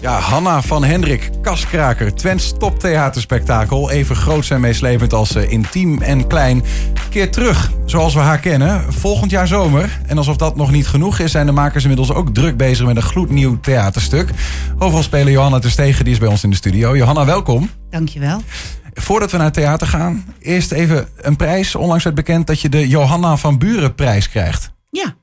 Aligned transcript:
Ja, 0.00 0.18
Hanna 0.18 0.62
van 0.62 0.84
Hendrik, 0.84 1.30
Kaskraker, 1.42 2.14
Twents 2.14 2.52
toptheaterspektakel. 2.58 3.90
Even 3.90 4.16
groot 4.16 4.50
en 4.50 4.60
meeslepend 4.60 5.12
als 5.12 5.36
uh, 5.36 5.50
intiem 5.50 6.02
en 6.02 6.26
klein. 6.26 6.62
Keer 7.10 7.30
terug, 7.30 7.72
zoals 7.84 8.14
we 8.14 8.20
haar 8.20 8.38
kennen, 8.38 8.92
volgend 8.92 9.30
jaar 9.30 9.46
zomer. 9.46 10.00
En 10.06 10.18
alsof 10.18 10.36
dat 10.36 10.56
nog 10.56 10.70
niet 10.70 10.86
genoeg 10.86 11.18
is, 11.18 11.30
zijn 11.30 11.46
de 11.46 11.52
makers 11.52 11.82
inmiddels 11.82 12.12
ook 12.12 12.34
druk 12.34 12.56
bezig 12.56 12.86
met 12.86 12.96
een 12.96 13.02
gloednieuw 13.02 13.60
theaterstuk. 13.60 14.30
Hoofdrolspeler 14.78 15.32
Johanna 15.32 15.58
Terstegen, 15.58 16.04
die 16.04 16.12
is 16.12 16.20
bij 16.20 16.28
ons 16.28 16.44
in 16.44 16.50
de 16.50 16.56
studio. 16.56 16.96
Johanna, 16.96 17.24
welkom. 17.24 17.70
Dankjewel. 17.90 18.42
Voordat 18.94 19.30
we 19.30 19.36
naar 19.36 19.46
het 19.46 19.54
theater 19.54 19.86
gaan, 19.86 20.24
eerst 20.38 20.72
even 20.72 21.08
een 21.16 21.36
prijs. 21.36 21.74
Onlangs 21.74 22.04
werd 22.04 22.16
bekend 22.16 22.46
dat 22.46 22.60
je 22.60 22.68
de 22.68 22.88
Johanna 22.88 23.36
van 23.36 23.58
Buren 23.58 23.94
prijs 23.94 24.28
krijgt. 24.28 24.72
Ja, 24.90 25.14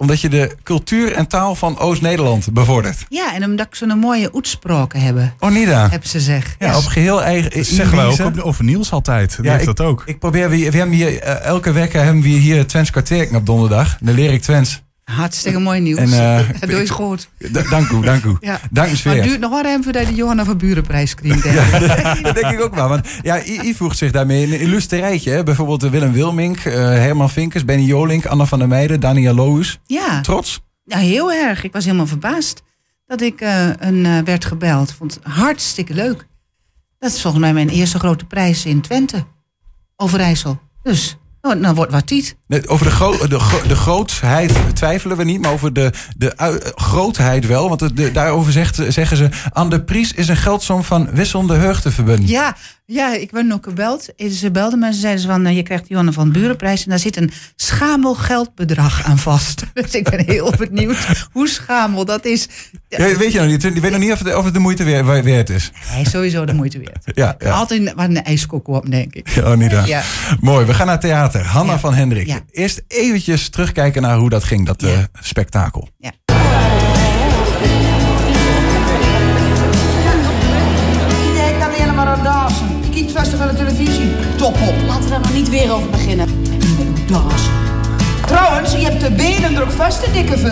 Omdat 0.00 0.20
je 0.20 0.28
de 0.28 0.56
cultuur 0.62 1.12
en 1.12 1.26
taal 1.26 1.54
van 1.54 1.78
Oost-Nederland 1.78 2.52
bevordert. 2.52 3.04
ja 3.08 3.34
en 3.34 3.44
omdat 3.44 3.66
ik 3.66 3.74
zo'n 3.74 3.98
mooie 3.98 4.30
uitspraken 4.34 5.00
hebben, 5.00 5.34
Oh, 5.38 5.50
Nida. 5.50 5.88
heb 5.90 6.04
ze 6.06 6.20
zeg. 6.20 6.56
Ja, 6.58 6.76
op 6.76 6.84
geheel 6.84 7.22
eigen... 7.22 7.50
Dat 7.50 7.66
zeggen 7.66 7.96
wij 7.96 8.04
ook 8.06 8.20
op- 8.20 8.38
over 8.40 8.64
Niels 8.64 8.90
altijd. 8.90 9.38
Ja, 9.42 9.50
heeft 9.50 9.60
ik, 9.68 9.76
dat 9.76 9.86
ook. 9.86 10.02
Ik 10.06 10.18
probeer 10.18 10.50
weer, 10.50 10.70
we 10.70 10.76
hebben 10.78 10.96
hier 10.96 11.18
eh, 11.20 11.44
elke 11.44 11.72
week 11.72 11.92
hebben 11.92 12.22
we 12.22 12.28
hier 12.28 12.66
Twents 12.66 12.90
kwartierken 12.90 13.36
op 13.36 13.46
donderdag. 13.46 13.98
Dan 14.00 14.14
leer 14.14 14.32
ik 14.32 14.42
Twents. 14.42 14.82
Hartstikke 15.10 15.58
mooi 15.58 15.80
nieuws. 15.80 15.98
En, 15.98 16.12
eh, 16.12 16.48
dat 16.60 16.70
doe 16.70 16.80
je 16.80 16.88
goed. 16.88 17.28
Dank 17.70 17.88
u, 17.90 18.00
dank 18.00 18.24
u. 18.24 18.36
Ja. 18.40 18.60
Dank 18.70 18.90
u 19.04 19.10
het 19.10 19.22
duurt 19.22 19.40
nog 19.40 19.50
wel 19.50 19.64
even 19.64 19.82
voordat 19.82 20.06
de 20.06 20.14
Johanna 20.14 20.44
van 20.44 20.56
Burenprijs 20.56 21.14
krijgt. 21.14 21.44
hè? 21.48 22.22
Dat 22.22 22.34
denk 22.34 22.52
ik 22.52 22.60
ook 22.60 22.74
wel. 22.74 22.88
Want 22.88 23.08
ja, 23.22 23.44
I, 23.44 23.60
I 23.68 23.74
voegt 23.74 23.98
zich 23.98 24.10
daarmee 24.10 24.46
in 24.46 24.52
een 24.52 24.60
illustre 24.60 24.98
rijtje. 24.98 25.30
Hè. 25.30 25.42
Bijvoorbeeld 25.42 25.82
eh, 25.82 25.90
Willem 25.90 26.12
Wilmink, 26.12 26.58
eh, 26.58 26.74
Herman 26.74 27.30
Vinkers, 27.30 27.64
Benny 27.64 27.84
Jolink, 27.84 28.26
Anna 28.26 28.44
van 28.44 28.58
der 28.58 28.68
Meijden, 28.68 29.00
Daniel 29.00 29.34
Loos. 29.34 29.78
Ja, 29.86 30.20
Trots? 30.20 30.60
ja, 30.84 30.98
heel 30.98 31.32
erg. 31.32 31.64
Ik 31.64 31.72
was 31.72 31.84
helemaal 31.84 32.06
verbaasd 32.06 32.62
dat 33.06 33.20
ik 33.20 33.40
een, 33.78 34.24
werd 34.24 34.44
gebeld. 34.44 34.92
Vond 34.92 35.14
het 35.14 35.24
hartstikke 35.24 35.94
leuk. 35.94 36.26
Dat 36.98 37.12
is 37.12 37.20
volgens 37.20 37.42
mij 37.42 37.52
mijn 37.52 37.68
eerste 37.68 37.98
grote 37.98 38.24
prijs 38.24 38.64
in 38.64 38.80
Twente. 38.80 39.24
Overijssel. 39.96 40.60
Dus, 40.82 41.16
nou, 41.42 41.58
nou 41.58 41.74
wordt 41.74 41.92
wat 41.92 42.06
tiet. 42.06 42.36
Nee, 42.50 42.68
Over 42.68 42.86
de, 42.86 42.92
gro 42.92 43.26
de, 43.28 43.38
gro- 43.38 43.68
de 43.68 43.74
grootheid 43.76 44.52
twijfelen 44.76 45.16
we 45.16 45.24
niet, 45.24 45.40
maar 45.40 45.52
over 45.52 45.72
de, 45.72 45.92
de 46.16 46.32
grootheid 46.74 47.46
wel. 47.46 47.68
Want 47.68 47.80
de, 47.80 47.92
de- 47.92 48.12
daarover 48.12 48.52
zegt, 48.52 48.80
zeggen 48.88 49.16
ze... 49.16 49.28
aan 49.52 49.70
de 49.70 49.82
prijs 49.82 50.12
is 50.12 50.28
een 50.28 50.36
geldsom 50.36 50.84
van 50.84 51.08
wisselende 51.12 51.54
heugden 51.54 51.92
verbonden. 51.92 52.26
Ja, 52.28 52.56
ja, 52.86 53.14
ik 53.14 53.30
ben 53.30 53.52
ook 53.52 53.64
gebeld. 53.64 54.08
Ze 54.30 54.50
belden 54.50 54.78
me 54.78 54.86
en 54.86 54.94
ze 54.94 55.00
zeiden 55.00 55.22
ze 55.22 55.28
van... 55.28 55.46
eh, 55.46 55.56
je 55.56 55.62
krijgt 55.62 55.88
Johanna 55.88 56.12
van 56.12 56.32
Burenprijs... 56.32 56.82
en 56.84 56.90
daar 56.90 56.98
zit 56.98 57.16
een 57.16 57.30
schamel 57.56 58.14
geldbedrag 58.14 59.04
aan 59.04 59.18
vast. 59.18 59.62
Dus 59.74 59.90
ik 59.94 60.10
ben 60.10 60.24
heel 60.26 60.52
benieuwd 60.58 61.26
hoe 61.32 61.48
schamel 61.48 62.04
dat 62.04 62.24
is. 62.24 62.48
Ja, 62.88 63.16
weet 63.16 63.32
je 63.32 63.38
nog 63.40 63.48
niet? 63.48 63.62
Je 63.62 63.80
weet 63.80 63.90
nog 63.90 64.00
niet 64.00 64.12
of 64.12 64.18
het, 64.18 64.34
of 64.34 64.44
het 64.44 64.54
de 64.54 64.60
moeite 64.60 64.84
weer, 64.84 65.04
wa- 65.04 65.22
waard 65.22 65.50
is. 65.50 65.70
Hij 65.74 66.00
is 66.00 66.10
sowieso 66.10 66.44
de 66.44 66.52
moeite 66.54 66.78
waard. 66.78 67.16
Ja, 67.16 67.34
ja. 67.38 67.50
Altijd 67.50 67.92
wat 67.94 68.04
een 68.08 68.24
ijskok 68.24 68.68
op, 68.68 68.90
denk 68.90 69.14
ik. 69.14 69.28
Oh, 69.44 69.54
niet 69.54 69.70
daar. 69.70 69.86
Ja. 69.86 70.02
Mooi, 70.40 70.66
we 70.66 70.74
gaan 70.74 70.86
naar 70.86 71.00
theater. 71.00 71.44
Hanna 71.46 71.78
van 71.78 71.94
Hendrik. 71.94 72.39
Eerst 72.50 72.82
eventjes 72.86 73.48
terugkijken 73.48 74.02
naar 74.02 74.16
hoe 74.16 74.30
dat 74.30 74.44
ging, 74.44 74.66
dat 74.66 74.82
eh, 74.82 74.98
spektakel. 75.20 75.88
Ja. 75.98 76.10
Iedereen 81.26 81.58
kan 81.58 81.68
alleen 81.68 81.94
maar 81.94 82.06
aan 82.06 82.24
dansen. 82.24 82.66
Je 82.82 82.90
kijkt 82.90 83.12
vast 83.12 83.30
van 83.30 83.48
de 83.48 83.54
televisie. 83.54 84.10
Top 84.36 84.54
op. 84.54 84.74
Laten 84.86 85.04
we 85.04 85.10
daar 85.10 85.20
nog 85.20 85.32
niet 85.32 85.48
weer 85.48 85.72
over 85.72 85.90
beginnen. 85.90 86.28
Dansen. 87.06 87.52
Trouwens, 88.26 88.72
je 88.72 88.78
hebt 88.78 89.00
de 89.00 89.10
benen 89.10 89.54
er 89.54 89.62
ook 89.62 89.70
vast 89.70 90.04
te 90.04 90.10
dikke 90.12 90.38
voor. 90.38 90.50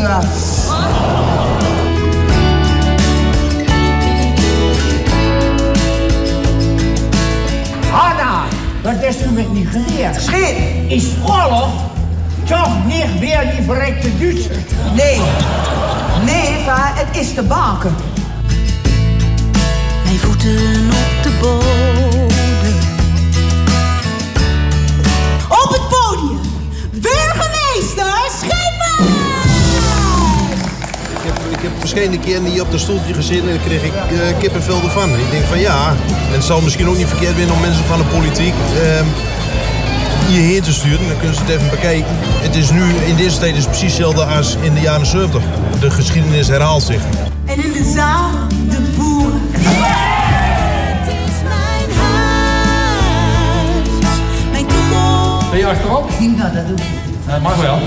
Wat 8.95 9.03
is 9.03 9.23
u 9.23 9.31
met 9.31 9.53
niet 9.53 9.69
geleerd? 9.69 10.23
Scheet. 10.23 10.57
Is 10.87 11.07
oorlog 11.23 11.69
toch 12.45 12.87
niet 12.87 13.19
weer 13.19 13.53
die 13.57 13.65
verrekte 13.65 14.19
Duitsers? 14.19 14.57
Nee. 14.95 15.21
Nee, 16.25 16.65
va, 16.65 16.93
het 16.95 17.17
is 17.17 17.35
de 17.35 17.43
baken. 17.43 17.97
Ik 31.99 32.05
heb 32.05 32.13
verschillende 32.13 32.43
keren 32.43 32.53
hier 32.53 32.63
op 32.63 32.71
dat 32.71 32.81
stoeltje 32.81 33.15
gezeten 33.15 33.49
en 33.49 33.55
dan 33.55 33.65
kreeg 33.67 33.83
ik 33.83 33.93
eh, 33.93 34.39
kippenvel 34.39 34.83
ervan. 34.83 35.11
Ik 35.11 35.31
denk 35.31 35.45
van 35.45 35.59
ja, 35.59 35.91
en 36.29 36.33
het 36.33 36.45
zal 36.45 36.61
misschien 36.61 36.89
ook 36.89 36.97
niet 36.97 37.07
verkeerd 37.07 37.37
zijn 37.37 37.53
om 37.53 37.61
mensen 37.61 37.85
van 37.85 37.99
de 37.99 38.05
politiek 38.05 38.55
ehm, 38.83 39.05
hierheen 40.29 40.63
te 40.63 40.73
sturen. 40.73 41.07
Dan 41.09 41.17
kunnen 41.17 41.35
ze 41.37 41.43
het 41.43 41.51
even 41.51 41.71
bekijken. 41.71 42.11
Het 42.47 42.57
is 42.57 42.71
nu, 42.71 42.95
in 43.07 43.17
deze 43.17 43.39
tijd 43.39 43.57
is 43.57 43.61
het 43.61 43.69
precies 43.69 43.93
hetzelfde 43.93 44.25
als 44.25 44.57
in 44.61 44.75
de 44.75 44.81
jaren 44.81 45.07
70. 45.07 45.43
De 45.81 45.91
geschiedenis 45.91 46.49
herhaalt 46.49 46.83
zich. 46.83 47.03
En 47.45 47.65
in 47.65 47.73
de 47.73 47.93
zaal 47.95 48.31
de 48.69 48.81
boeren. 48.97 49.41
Het 49.53 51.09
is 51.09 51.37
mijn 51.43 51.99
huis. 51.99 52.79
Mijn 54.51 54.67
toekomst. 54.67 55.51
Ben 55.51 55.59
je 55.59 55.67
achterop? 55.67 56.11
Nou, 56.21 56.55
dat 56.55 56.67
doe 56.67 56.77
ik. 56.77 57.18
Dat 57.29 57.41
mag 57.41 57.57
wel. 57.57 57.79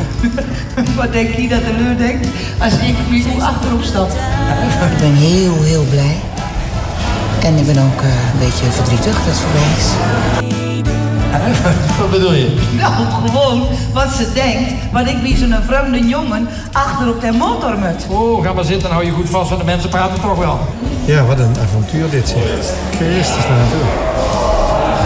Wat 0.96 1.12
denk 1.12 1.34
je 1.34 1.48
dat 1.48 1.60
de 1.60 1.72
leur 1.78 1.96
denkt 1.96 2.26
als 2.58 2.72
ik 2.72 2.96
nu 3.10 3.24
achterop 3.40 3.82
stap? 3.82 4.10
Ik 4.92 4.98
ben 4.98 5.14
heel, 5.14 5.62
heel 5.62 5.84
blij. 5.90 6.16
En 7.42 7.56
ik 7.56 7.66
ben 7.66 7.78
ook 7.78 8.00
eh, 8.00 8.08
een 8.32 8.38
beetje 8.38 8.64
verdrietig 8.70 9.14
dat 9.14 9.24
het 9.24 9.36
voorbij 9.36 9.68
is. 9.76 9.88
Wat 12.00 12.10
bedoel 12.10 12.32
je? 12.32 12.56
Nou, 12.76 12.92
gewoon 13.26 13.66
wat 13.92 14.12
ze 14.12 14.32
denkt, 14.32 14.72
wat 14.92 15.06
ik 15.06 15.16
wie 15.22 15.36
zo'n 15.36 15.54
vreemde 15.66 16.08
jongen 16.08 16.48
achter 16.72 17.08
op 17.08 17.20
de 17.20 17.32
motor 17.32 17.78
moet. 17.78 18.18
Oh, 18.18 18.44
ga 18.44 18.52
maar 18.52 18.64
zitten 18.64 18.88
en 18.88 18.94
hou 18.94 19.06
je 19.06 19.12
goed 19.12 19.28
vast, 19.30 19.48
want 19.48 19.60
de 19.60 19.66
mensen 19.66 19.90
praten 19.90 20.20
toch 20.20 20.38
wel. 20.38 20.58
Ja, 21.04 21.24
wat 21.24 21.38
een 21.38 21.56
avontuur 21.62 22.10
dit 22.10 22.28
zeg. 22.28 22.42
Christus 22.90 23.44
natuurlijk. 23.48 23.90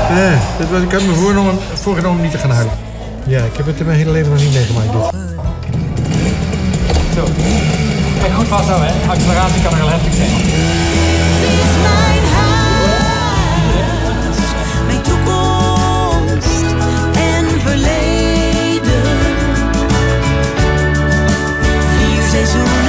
Ja, 0.09 0.39
dat 0.59 0.69
was, 0.71 0.81
ik 0.81 0.93
had 0.93 1.03
me 1.03 1.15
voorgenomen, 1.15 1.59
voorgenomen 1.75 2.23
niet 2.23 2.31
te 2.31 2.39
gaan 2.39 2.51
huilen. 2.51 2.94
Ja, 3.27 3.45
ik 3.45 3.57
heb 3.57 3.67
het 3.67 3.81
in 3.81 3.87
mijn 3.87 3.99
hele 3.99 4.11
leven 4.11 4.31
nog 4.33 4.41
niet 4.41 4.53
meegemaakt. 4.53 4.93
Dit. 4.93 5.01
Zo. 7.15 7.25
Je 8.25 8.33
goed 8.35 8.49
vasthouden, 8.49 8.89
hè? 8.89 9.11
Acceleratie 9.11 9.63
kan 9.63 9.73
nogal 9.73 9.89
heftig 9.89 10.15
zijn. 10.15 10.31
Het 10.31 11.53
is 11.65 11.75
mijn 11.87 12.25
huis. 12.39 12.79
Mijn 14.87 15.03
toekomst 15.03 16.65
en 17.31 17.61
verleden. 17.61 19.03
Vier 21.97 22.23
seizoenen 22.31 22.84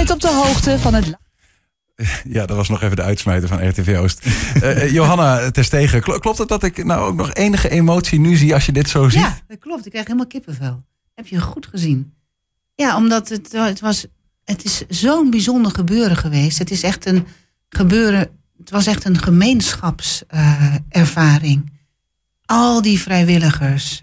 Altijd 0.00 0.24
op 0.24 0.30
de 0.30 0.36
hoogte 0.36 0.78
van 0.78 0.94
het... 0.94 1.14
Ja, 2.36 2.46
dat 2.46 2.56
was 2.56 2.68
nog 2.68 2.82
even 2.82 2.96
de 2.96 3.02
uitsmijter 3.02 3.48
van 3.48 3.68
RTV 3.68 3.96
Oost. 3.98 4.24
Eh, 4.62 4.82
eh, 4.82 4.92
Johanna 4.92 5.50
Terstegen, 5.50 6.00
kl- 6.00 6.18
klopt 6.18 6.38
het 6.38 6.48
dat 6.48 6.62
ik 6.62 6.84
nou 6.84 7.08
ook 7.08 7.14
nog 7.14 7.34
enige 7.34 7.68
emotie 7.68 8.20
nu 8.20 8.36
zie 8.36 8.54
als 8.54 8.66
je 8.66 8.72
dit 8.72 8.88
zo 8.88 9.08
ziet? 9.08 9.20
Ja, 9.20 9.38
dat 9.46 9.58
klopt. 9.58 9.84
Ik 9.84 9.90
krijg 9.90 10.06
helemaal 10.06 10.26
kippenvel. 10.26 10.84
Heb 11.14 11.26
je 11.26 11.40
goed 11.40 11.66
gezien? 11.66 12.14
Ja, 12.74 12.96
omdat 12.96 13.28
het, 13.28 13.52
het 13.52 13.80
was... 13.80 14.06
Het 14.44 14.64
is 14.64 14.84
zo'n 14.88 15.30
bijzonder 15.30 15.72
gebeuren 15.72 16.16
geweest. 16.16 16.58
Het 16.58 16.70
is 16.70 16.82
echt 16.82 17.06
een 17.06 17.26
gebeuren... 17.68 18.28
Het 18.58 18.70
was 18.70 18.86
echt 18.86 19.04
een 19.04 19.18
gemeenschapservaring. 19.18 21.72
al 22.44 22.82
die 22.82 23.00
vrijwilligers, 23.00 24.02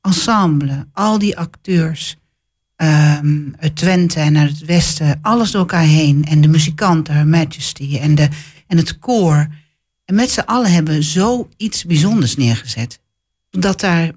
ensemble, 0.00 0.88
al 0.92 1.18
die 1.18 1.38
acteurs... 1.38 2.16
ehm, 2.76 3.38
uit 3.58 3.76
Twente 3.76 4.20
en 4.20 4.38
uit 4.38 4.50
het 4.50 4.64
westen, 4.64 5.18
alles 5.22 5.50
door 5.50 5.60
elkaar 5.60 5.84
heen. 5.84 6.24
En 6.24 6.40
de 6.40 6.48
muzikanten, 6.48 7.14
Her 7.14 7.26
Majesty 7.26 7.98
en, 7.98 8.14
de, 8.14 8.28
en 8.66 8.76
het 8.76 8.98
koor. 8.98 9.48
En 10.04 10.14
met 10.14 10.30
z'n 10.30 10.40
allen 10.40 10.72
hebben 10.72 11.02
zoiets 11.02 11.84
bijzonders 11.84 12.36
neergezet. 12.36 13.00
Dat 13.50 13.80
daar 13.80 14.10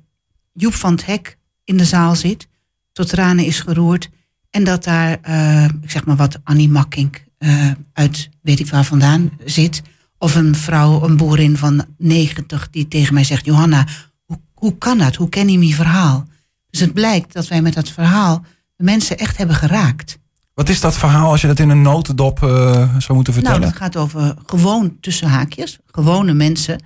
Joep 0.53 0.73
van 0.73 0.91
het 0.91 1.05
Hek 1.05 1.37
in 1.63 1.77
de 1.77 1.85
zaal 1.85 2.15
zit, 2.15 2.47
tot 2.91 3.09
tranen 3.09 3.45
is 3.45 3.59
geroerd. 3.59 4.09
En 4.49 4.63
dat 4.63 4.83
daar, 4.83 5.17
eh, 5.21 5.63
ik 5.81 5.91
zeg 5.91 6.05
maar 6.05 6.15
wat, 6.15 6.39
Annie 6.43 6.69
Makkink 6.69 7.23
eh, 7.37 7.71
uit 7.93 8.29
weet 8.41 8.59
ik 8.59 8.69
waar 8.69 8.85
vandaan 8.85 9.31
zit. 9.45 9.81
Of 10.17 10.35
een 10.35 10.55
vrouw, 10.55 11.03
een 11.03 11.17
boerin 11.17 11.57
van 11.57 11.85
90 11.97 12.69
die 12.69 12.87
tegen 12.87 13.13
mij 13.13 13.23
zegt... 13.23 13.45
Johanna, 13.45 13.85
hoe, 14.25 14.39
hoe 14.53 14.77
kan 14.77 14.97
dat? 14.97 15.15
Hoe 15.15 15.29
ken 15.29 15.49
je 15.49 15.57
mijn 15.57 15.73
verhaal? 15.73 16.27
Dus 16.69 16.79
het 16.79 16.93
blijkt 16.93 17.33
dat 17.33 17.47
wij 17.47 17.61
met 17.61 17.73
dat 17.73 17.89
verhaal 17.89 18.43
de 18.75 18.83
mensen 18.83 19.17
echt 19.17 19.37
hebben 19.37 19.55
geraakt. 19.55 20.17
Wat 20.53 20.69
is 20.69 20.79
dat 20.79 20.97
verhaal 20.97 21.31
als 21.31 21.41
je 21.41 21.47
dat 21.47 21.59
in 21.59 21.69
een 21.69 21.81
notendop 21.81 22.43
eh, 22.43 22.97
zou 22.97 23.13
moeten 23.13 23.33
vertellen? 23.33 23.59
Nou, 23.59 23.71
dat 23.71 23.81
gaat 23.81 23.97
over 23.97 24.35
gewoon 24.45 24.97
tussen 25.01 25.27
haakjes. 25.27 25.77
Gewone 25.85 26.33
mensen 26.33 26.83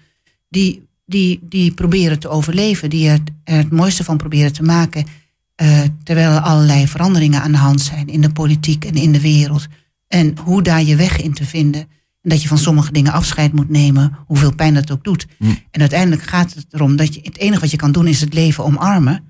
die, 0.50 0.88
die, 1.06 1.40
die 1.42 1.74
proberen 1.74 2.20
te 2.20 2.30
overleven. 2.30 2.90
Die 2.90 3.10
er, 3.10 3.20
er 3.44 3.58
het 3.58 3.72
mooiste 3.72 4.04
van 4.04 4.18
proberen 4.18 4.54
te 4.54 4.64
maken. 4.64 5.06
eh, 5.56 5.82
terwijl 6.04 6.32
er 6.32 6.40
allerlei 6.40 6.88
veranderingen 6.88 7.42
aan 7.42 7.52
de 7.52 7.58
hand 7.58 7.82
zijn 7.82 8.08
in 8.08 8.22
de 8.22 8.32
politiek 8.32 8.86
en 8.86 8.94
in 8.96 9.12
de 9.12 9.22
wereld. 9.22 9.68
En 10.08 10.38
hoe 10.44 10.62
daar 10.62 10.84
je 10.84 10.96
weg 10.96 11.22
in 11.22 11.34
te 11.34 11.46
vinden. 11.46 11.82
En 12.22 12.30
dat 12.30 12.42
je 12.42 12.48
van 12.48 12.58
sommige 12.58 12.92
dingen 12.92 13.12
afscheid 13.12 13.54
moet 13.54 13.70
nemen, 13.70 14.18
hoeveel 14.26 14.56
pijn 14.56 14.74
dat 14.74 14.92
ook 14.92 15.04
doet. 15.04 15.26
En 15.72 15.80
uiteindelijk 15.80 16.22
gaat 16.22 16.54
het 16.54 16.66
erom 16.70 16.96
dat 16.96 17.14
je 17.14 17.20
het 17.24 17.38
enige 17.38 17.62
wat 17.62 17.72
je 17.72 17.78
kan 17.78 17.92
doen 17.92 18.08
is 18.08 18.22
het 18.22 18.34
leven 18.34 18.64
omarmen. 18.64 19.24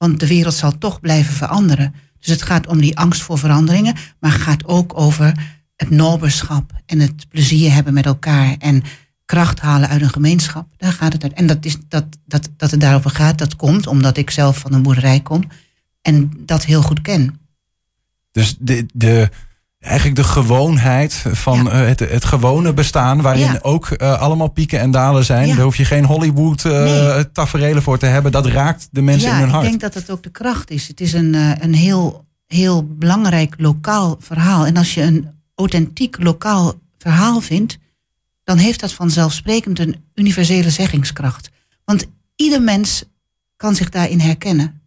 Want 0.00 0.20
de 0.20 0.26
wereld 0.26 0.54
zal 0.54 0.78
toch 0.78 1.00
blijven 1.00 1.34
veranderen. 1.34 1.94
Dus 2.18 2.28
het 2.28 2.42
gaat 2.42 2.66
om 2.66 2.80
die 2.80 2.98
angst 2.98 3.22
voor 3.22 3.38
veranderingen, 3.38 3.94
maar 4.20 4.32
het 4.32 4.40
gaat 4.40 4.66
ook 4.66 4.98
over 4.98 5.32
het 5.76 5.90
noberschap 5.90 6.72
en 6.86 7.00
het 7.00 7.28
plezier 7.28 7.72
hebben 7.72 7.92
met 7.94 8.06
elkaar 8.06 8.56
en 8.58 8.82
kracht 9.24 9.60
halen 9.60 9.88
uit 9.88 10.02
een 10.02 10.10
gemeenschap. 10.10 10.68
Daar 10.76 10.92
gaat 10.92 11.12
het 11.12 11.22
uit. 11.22 11.32
En 11.32 11.46
dat, 11.46 11.64
is, 11.64 11.76
dat, 11.88 12.04
dat, 12.26 12.50
dat 12.56 12.70
het 12.70 12.80
daarover 12.80 13.10
gaat, 13.10 13.38
dat 13.38 13.56
komt 13.56 13.86
omdat 13.86 14.16
ik 14.16 14.30
zelf 14.30 14.58
van 14.58 14.72
een 14.72 14.82
boerderij 14.82 15.20
kom 15.20 15.42
en 16.02 16.32
dat 16.38 16.64
heel 16.64 16.82
goed 16.82 17.00
ken. 17.00 17.40
Dus 18.30 18.56
de, 18.58 18.86
de, 18.92 19.30
eigenlijk 19.80 20.16
de 20.16 20.24
gewoonheid 20.24 21.24
van 21.32 21.70
eh, 21.70 21.86
het, 21.86 22.00
het 22.00 22.24
gewone 22.24 22.74
bestaan, 22.74 23.20
waarin 23.22 23.52
Ja. 23.52 23.58
ook 23.62 23.90
eh, 23.90 24.20
allemaal 24.20 24.48
pieken 24.48 24.80
en 24.80 24.90
dalen 24.90 25.24
zijn. 25.24 25.48
Ja. 25.48 25.54
Daar 25.54 25.64
hoef 25.64 25.76
je 25.76 25.84
geen 25.84 26.04
Hollywood 26.04 26.64
Nee. 26.64 27.32
taferelen 27.32 27.82
voor 27.82 27.98
te 27.98 28.06
hebben. 28.06 28.32
Dat 28.32 28.46
raakt 28.46 28.88
de 28.90 29.02
mensen 29.02 29.30
in 29.30 29.36
hun 29.36 29.46
ik 29.46 29.50
hart. 29.52 29.64
denk 29.64 29.80
dat 29.80 29.94
het 29.94 30.10
ook 30.10 30.22
de 30.22 30.30
kracht 30.30 30.70
is. 30.70 30.88
Het 30.88 31.00
is 31.00 31.12
een, 31.12 31.34
een 31.64 31.74
heel, 31.74 32.24
heel 32.46 32.86
belangrijk 32.86 33.54
lokaal 33.58 34.16
verhaal. 34.20 34.66
En 34.66 34.76
als 34.76 34.94
je 34.94 35.02
een 35.02 35.28
authentiek 35.54 36.22
lokaal 36.22 36.72
verhaal 36.98 37.40
vindt, 37.40 37.78
dan 38.44 38.56
heeft 38.58 38.80
dat 38.80 38.92
vanzelfsprekend 38.92 39.78
een 39.78 39.96
universele 40.14 40.70
zeggingskracht. 40.70 41.50
Want 41.84 42.06
ieder 42.36 42.62
mens 42.62 43.04
kan 43.56 43.74
zich 43.74 43.88
daarin 43.88 44.20
herkennen. 44.20 44.79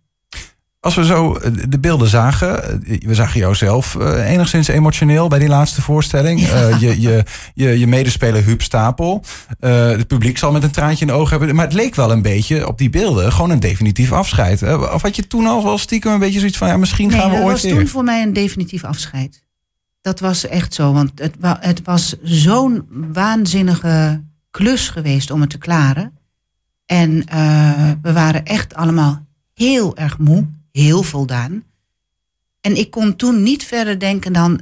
Als 0.84 0.96
we 0.96 1.06
zo 1.06 1.36
eh, 1.36 1.52
de 1.70 1.80
beelden 1.80 2.08
zagen, 2.08 2.64
eh, 2.86 2.98
we 3.08 3.16
zagen 3.16 3.40
jou 3.40 3.56
zelf 3.56 3.96
eh, 3.96 4.30
enigszins 4.32 4.68
emotioneel 4.68 5.28
bij 5.28 5.40
die 5.40 5.48
laatste 5.48 5.82
voorstelling. 5.82 6.40
Je, 6.40 6.76
je, 7.00 7.24
je, 7.54 7.80
je 7.80 7.88
medespeler 7.88 8.44
Huub 8.44 8.62
Stapel. 8.62 9.24
Het 9.60 10.08
publiek 10.08 10.38
zal 10.38 10.52
met 10.52 10.64
een 10.64 10.72
traantje 10.72 11.06
in 11.06 11.12
de 11.12 11.18
ogen 11.18 11.38
hebben. 11.38 11.56
Maar 11.56 11.66
het 11.66 11.74
leek 11.74 11.96
wel 11.96 12.12
een 12.12 12.22
beetje 12.22 12.68
op 12.68 12.78
die 12.78 12.90
beelden 12.90 13.32
gewoon 13.32 13.50
een 13.50 13.60
definitief 13.60 14.12
afscheid. 14.12 14.64
Of 14.94 15.02
had 15.02 15.16
je 15.16 15.28
toen 15.28 15.46
al 15.48 15.64
wel 15.64 15.78
stiekem 15.78 16.12
een 16.14 16.20
beetje 16.20 16.40
zoiets 16.40 16.58
van, 16.58 16.68
ja, 16.68 16.78
misschien 16.78 17.08
Nee, 17.10 17.20
gaan 17.20 17.30
we 17.30 17.36
dat 17.36 17.44
ooit 17.46 17.52
was 17.54 17.62
weer. 17.64 17.76
toen 17.76 17.88
voor 17.88 18.04
mij 18.04 18.22
een 18.24 18.34
definitief 18.34 18.84
afscheid. 18.84 19.44
Dat 20.02 20.20
was 20.20 20.48
echt 20.48 20.74
zo, 20.74 20.94
want 20.94 21.12
het, 21.16 21.36
wa- 21.40 21.58
het 21.62 21.82
was 21.84 22.16
zo'n 22.24 22.86
waanzinnige 23.14 24.24
klus 24.52 24.90
geweest 24.90 25.32
om 25.32 25.42
het 25.42 25.50
te 25.50 25.58
klaren. 25.58 26.18
En 26.86 27.24
we 28.02 28.14
waren 28.14 28.46
echt 28.46 28.76
allemaal 28.76 29.26
heel 29.54 29.98
erg 29.98 30.18
moe, 30.18 30.46
heel 30.74 31.04
voldaan. 31.04 31.64
En 32.62 32.78
ik 32.78 32.92
kon 32.92 33.16
toen 33.16 33.44
niet 33.44 33.64
verder 33.64 34.00
denken 34.00 34.34
dan, 34.34 34.62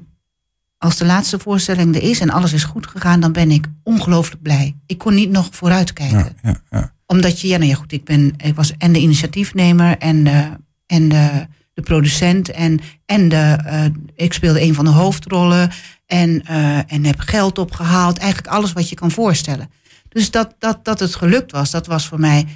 als 0.78 0.98
de 0.98 1.06
laatste 1.06 1.40
voorstelling 1.40 1.96
er 1.96 2.04
is 2.04 2.20
en 2.20 2.30
alles 2.30 2.54
is 2.54 2.64
goed 2.64 2.88
gegaan, 2.88 3.20
dan 3.20 3.32
ben 3.32 3.52
ik 3.52 3.66
ongelooflijk 3.84 4.42
blij. 4.42 4.76
Ik 4.86 4.98
kon 4.98 5.14
niet 5.14 5.30
nog 5.30 5.48
vooruitkijken 5.52 6.18
Ja, 6.18 6.34
ja, 6.42 6.62
ja. 6.70 6.94
omdat 7.06 7.42
je, 7.42 7.48
ja, 7.48 7.58
nou 7.58 7.70
ja, 7.70 7.76
goed, 7.76 7.92
ik, 7.92 8.04
ben, 8.04 8.34
ik 8.38 8.56
was 8.56 8.74
en 8.78 8.92
de 8.92 9.00
initiatiefnemer 9.00 9.98
en 9.98 10.24
de, 10.24 10.50
en 10.86 11.10
de, 11.10 11.48
de 11.74 11.82
producent 11.82 12.52
en, 12.52 12.80
en 13.06 13.30
de, 13.30 13.58
eh, 13.66 13.86
ik 14.16 14.34
speelde 14.34 14.62
een 14.62 14.74
van 14.74 14.86
de 14.86 14.92
hoofdrollen 14.92 15.72
en, 16.06 16.46
eh, 16.46 16.92
en 16.92 17.06
heb 17.06 17.20
geld 17.20 17.58
opgehaald. 17.58 18.18
Eigenlijk 18.18 18.54
alles 18.54 18.74
wat 18.74 18.90
je 18.90 18.96
kan 18.96 19.12
voorstellen. 19.12 19.70
Dus 20.10 20.32
dat, 20.32 20.56
dat, 20.60 20.86
dat 20.86 21.00
het 21.00 21.16
gelukt 21.16 21.52
was, 21.52 21.72
dat 21.72 21.88
was 21.88 22.08
voor 22.08 22.20
mij, 22.20 22.48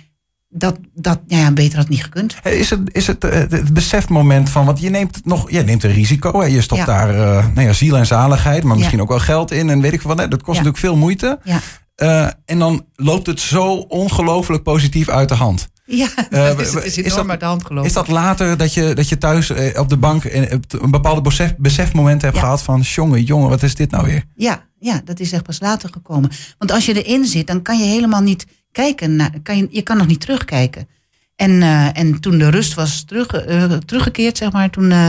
dat, 0.50 0.78
dat 0.94 1.20
nou 1.28 1.42
ja, 1.42 1.52
beter 1.52 1.78
had 1.78 1.90
niet 1.90 2.04
gekund. 2.04 2.36
Is 2.44 2.70
het, 2.70 2.80
is 2.92 3.08
het 3.08 3.24
eh, 3.24 3.40
het 3.40 3.74
besefmoment 3.74 4.50
van, 4.50 4.66
want 4.66 4.80
je 4.80 4.90
neemt 4.90 5.26
nog, 5.26 5.52
je 5.52 5.62
neemt 5.62 5.84
een 5.84 5.92
risico. 5.92 6.40
Hè? 6.40 6.46
Je 6.48 6.62
stopt 6.62 6.80
Ja. 6.82 6.86
daar 6.86 7.10
eh, 7.10 7.46
nou 7.54 7.68
ja, 7.68 7.74
ziel 7.74 7.98
en 7.98 8.06
zaligheid, 8.06 8.64
maar 8.64 8.72
Ja. 8.74 8.78
misschien 8.80 9.02
ook 9.02 9.10
wel 9.10 9.20
geld 9.20 9.52
in 9.52 9.70
en 9.70 9.82
weet 9.82 9.94
ik 9.94 10.02
wat. 10.02 10.20
hè, 10.20 10.28
Dat 10.28 10.42
kost 10.42 10.58
natuurlijk 10.58 10.84
veel 10.84 10.96
moeite. 10.98 11.40
Ja, 11.44 11.60
Eh, 11.96 12.28
en 12.46 12.60
dan 12.60 12.86
loopt 12.96 13.28
het 13.28 13.40
zo 13.40 13.74
ongelooflijk 13.76 14.64
positief 14.64 15.10
uit 15.10 15.30
de 15.30 15.36
hand. 15.36 15.68
ja 15.86 16.08
het 16.30 16.60
is, 16.60 16.74
is 16.74 16.98
is 16.98 17.14
dat- 17.16 17.40
de 17.40 17.46
hand 17.46 17.66
gelopen. 17.66 17.88
Is 17.90 17.94
dat 17.96 18.08
later 18.08 18.58
dat 18.58 18.74
je, 18.74 18.94
dat 18.94 19.10
je 19.10 19.18
thuis 19.18 19.52
op 19.78 19.90
de 19.90 19.98
bank 19.98 20.24
een 20.24 20.92
bepaalde 20.92 21.22
besef, 21.22 21.54
besefmoment 21.58 22.22
hebt 22.22 22.38
gehad 22.38 22.62
van, 22.62 22.82
jongen, 22.82 23.24
jongen, 23.24 23.50
wat 23.50 23.64
is 23.64 23.76
dit 23.76 23.92
nou 23.92 24.06
weer? 24.06 24.24
Ja, 24.36 24.66
ja, 24.80 25.02
dat 25.06 25.20
is 25.20 25.32
echt 25.32 25.44
pas 25.44 25.60
later 25.60 25.90
gekomen. 25.94 26.30
Want 26.58 26.72
als 26.72 26.86
je 26.86 27.04
erin 27.04 27.26
zit, 27.26 27.48
dan 27.48 27.62
kan 27.62 27.78
je 27.80 27.86
helemaal 27.86 28.22
niet 28.22 28.46
kijken. 28.76 29.16
Naar, 29.16 29.32
kan 29.44 29.58
je, 29.58 29.68
je 29.70 29.82
kan 29.82 29.98
nog 29.98 30.08
niet 30.08 30.20
terugkijken. 30.20 30.88
En, 31.36 31.62
eh, 31.62 31.98
en 31.98 32.20
toen 32.20 32.38
de 32.38 32.50
rust 32.50 32.74
was 32.74 33.04
terug, 33.04 33.28
eh, 33.28 33.74
teruggekeerd, 33.74 34.38
zeg 34.38 34.52
maar, 34.52 34.70
toen. 34.70 34.92
eh, 34.92 35.08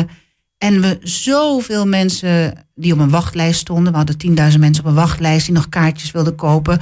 en 0.59 0.81
we 0.81 0.99
zoveel 1.03 1.87
mensen 1.87 2.67
die 2.75 2.93
op 2.93 2.99
een 2.99 3.11
wachtlijst 3.11 3.61
stonden. 3.61 3.93
We 3.93 3.99
hadden 3.99 4.17
10.000 4.19 4.61
mensen 4.61 4.85
op 4.85 4.91
een 4.91 4.97
wachtlijst 4.97 5.47
die 5.47 5.55
nog 5.55 5.69
kaartjes 5.69 6.11
wilden 6.11 6.35
kopen. 6.35 6.79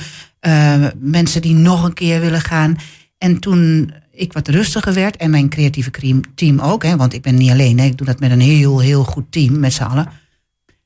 Mensen 0.99 1.43
die 1.43 1.55
nog 1.55 1.85
een 1.85 1.93
keer 1.95 2.21
willen 2.21 2.41
gaan. 2.41 2.77
En 3.19 3.39
toen 3.39 3.93
ik 4.11 4.33
wat 4.33 4.49
rustiger 4.49 4.95
werd, 4.95 5.17
en 5.17 5.31
mijn 5.31 5.49
creatieve 5.49 5.91
team 6.35 6.61
ook, 6.61 6.83
hè, 6.83 6.97
want 6.97 7.13
ik 7.13 7.23
ben 7.23 7.35
niet 7.35 7.51
alleen, 7.51 7.79
hè, 7.79 7.85
ik 7.85 7.97
doe 7.97 8.07
dat 8.07 8.21
met 8.21 8.31
een 8.31 8.41
heel, 8.41 8.81
heel 8.81 9.05
goed 9.05 9.33
team 9.33 9.59
met 9.59 9.73
z'n 9.73 9.83
allen. 9.83 10.09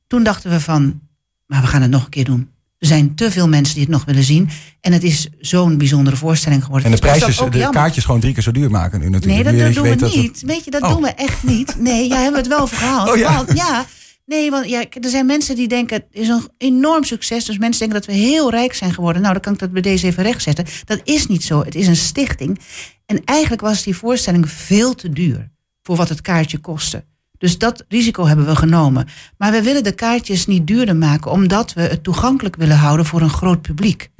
Toen 0.07 0.23
dachten 0.23 0.51
we 0.51 0.61
van, 0.61 1.01
maar 1.47 1.61
we 1.61 1.67
gaan 1.67 1.83
het 1.83 1.91
nog 1.91 2.05
een 2.05 2.11
keer 2.11 2.25
doen. 2.25 2.49
Er 2.79 2.87
zijn 2.87 3.15
te 3.15 3.31
veel 3.31 3.49
mensen 3.49 3.75
die 3.75 3.83
het 3.83 3.93
nog 3.93 4.05
willen 4.05 4.23
zien. 4.25 4.49
En 4.81 4.93
het 4.93 5.03
is 5.03 5.29
zo'n 5.39 5.79
bijzondere 5.79 6.17
voorstelling 6.17 6.65
geworden. 6.65 6.87
En 6.87 6.95
de 6.95 7.01
prijsjes, 7.01 7.37
de 7.37 7.43
jammer. 7.43 7.71
kaartjes 7.71 8.05
gewoon 8.05 8.21
drie 8.21 8.33
keer 8.35 8.43
zo 8.43 8.51
duur 8.51 8.71
maken 8.71 9.01
nu 9.01 9.09
natuurlijk. 9.09 9.45
Nee, 9.45 9.55
dat, 9.59 9.65
dat 9.67 9.75
doen 9.85 9.91
we 9.93 9.97
dat 9.97 10.15
niet. 10.15 10.43
Weet 10.47 10.65
je, 10.65 10.71
dat 10.71 10.83
Oh. 10.83 10.93
doen 10.93 11.03
we 11.03 11.09
echt 11.09 11.43
niet. 11.43 11.75
Nee, 11.79 12.09
jij 12.09 12.23
hebt 12.23 12.37
het 12.37 12.47
wel 12.49 12.67
verhaald. 12.67 13.11
Oh, 13.11 13.17
ja. 13.17 13.35
Want, 13.37 13.57
ja. 13.59 13.87
Nee, 14.27 14.51
want 14.51 14.69
ja, 14.69 14.85
er 15.01 15.11
zijn 15.11 15.27
mensen 15.27 15.57
die 15.57 15.69
denken, 15.69 15.97
het 15.97 16.07
is 16.11 16.29
een 16.29 16.49
enorm 16.59 17.05
succes. 17.05 17.45
Dus 17.45 17.59
mensen 17.59 17.81
denken 17.89 17.99
dat 18.07 18.15
we 18.17 18.23
heel 18.23 18.51
rijk 18.51 18.75
zijn 18.75 18.95
geworden. 18.95 19.21
Nou, 19.23 19.33
dan 19.35 19.43
kan 19.43 19.53
ik 19.53 19.59
dat 19.59 19.73
bij 19.73 19.83
deze 19.83 20.07
even 20.07 20.23
rechtzetten. 20.23 20.65
Dat 20.85 21.01
is 21.05 21.27
niet 21.27 21.45
zo. 21.45 21.65
Het 21.65 21.75
is 21.75 21.87
een 21.87 21.97
stichting. 21.97 22.59
En 23.07 23.25
eigenlijk 23.25 23.61
was 23.63 23.83
die 23.83 23.97
voorstelling 23.97 24.51
veel 24.51 24.95
te 24.95 25.11
duur 25.11 25.51
voor 25.83 25.97
wat 25.97 26.09
het 26.09 26.21
kaartje 26.21 26.59
kostte. 26.59 27.05
Dus 27.39 27.59
dat 27.59 27.85
risico 27.89 28.27
hebben 28.27 28.47
we 28.47 28.57
genomen. 28.57 29.09
Maar 29.37 29.53
we 29.53 29.63
willen 29.63 29.85
de 29.85 29.93
kaartjes 29.93 30.47
niet 30.47 30.67
duurder 30.67 30.97
maken, 30.97 31.31
omdat 31.31 31.73
we 31.73 31.81
het 31.81 32.03
toegankelijk 32.03 32.57
willen 32.57 32.77
houden 32.77 33.07
voor 33.07 33.21
een 33.21 33.31
groot 33.31 33.63
publiek. 33.63 34.11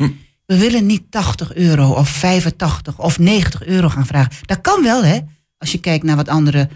We 0.47 0.59
willen 0.59 0.87
niet 0.87 1.03
80 1.11 1.55
euro 1.55 1.91
of 1.93 2.09
85 2.09 2.99
of 2.99 3.19
90 3.19 3.65
euro 3.67 3.89
gaan 3.89 4.07
vragen. 4.07 4.33
Dat 4.47 4.61
kan 4.61 4.83
wel, 4.83 5.05
hè? 5.05 5.19
Als 5.59 5.73
je 5.73 5.79
kijkt 5.81 6.05
naar 6.05 6.17
wat 6.17 6.29
andere 6.29 6.69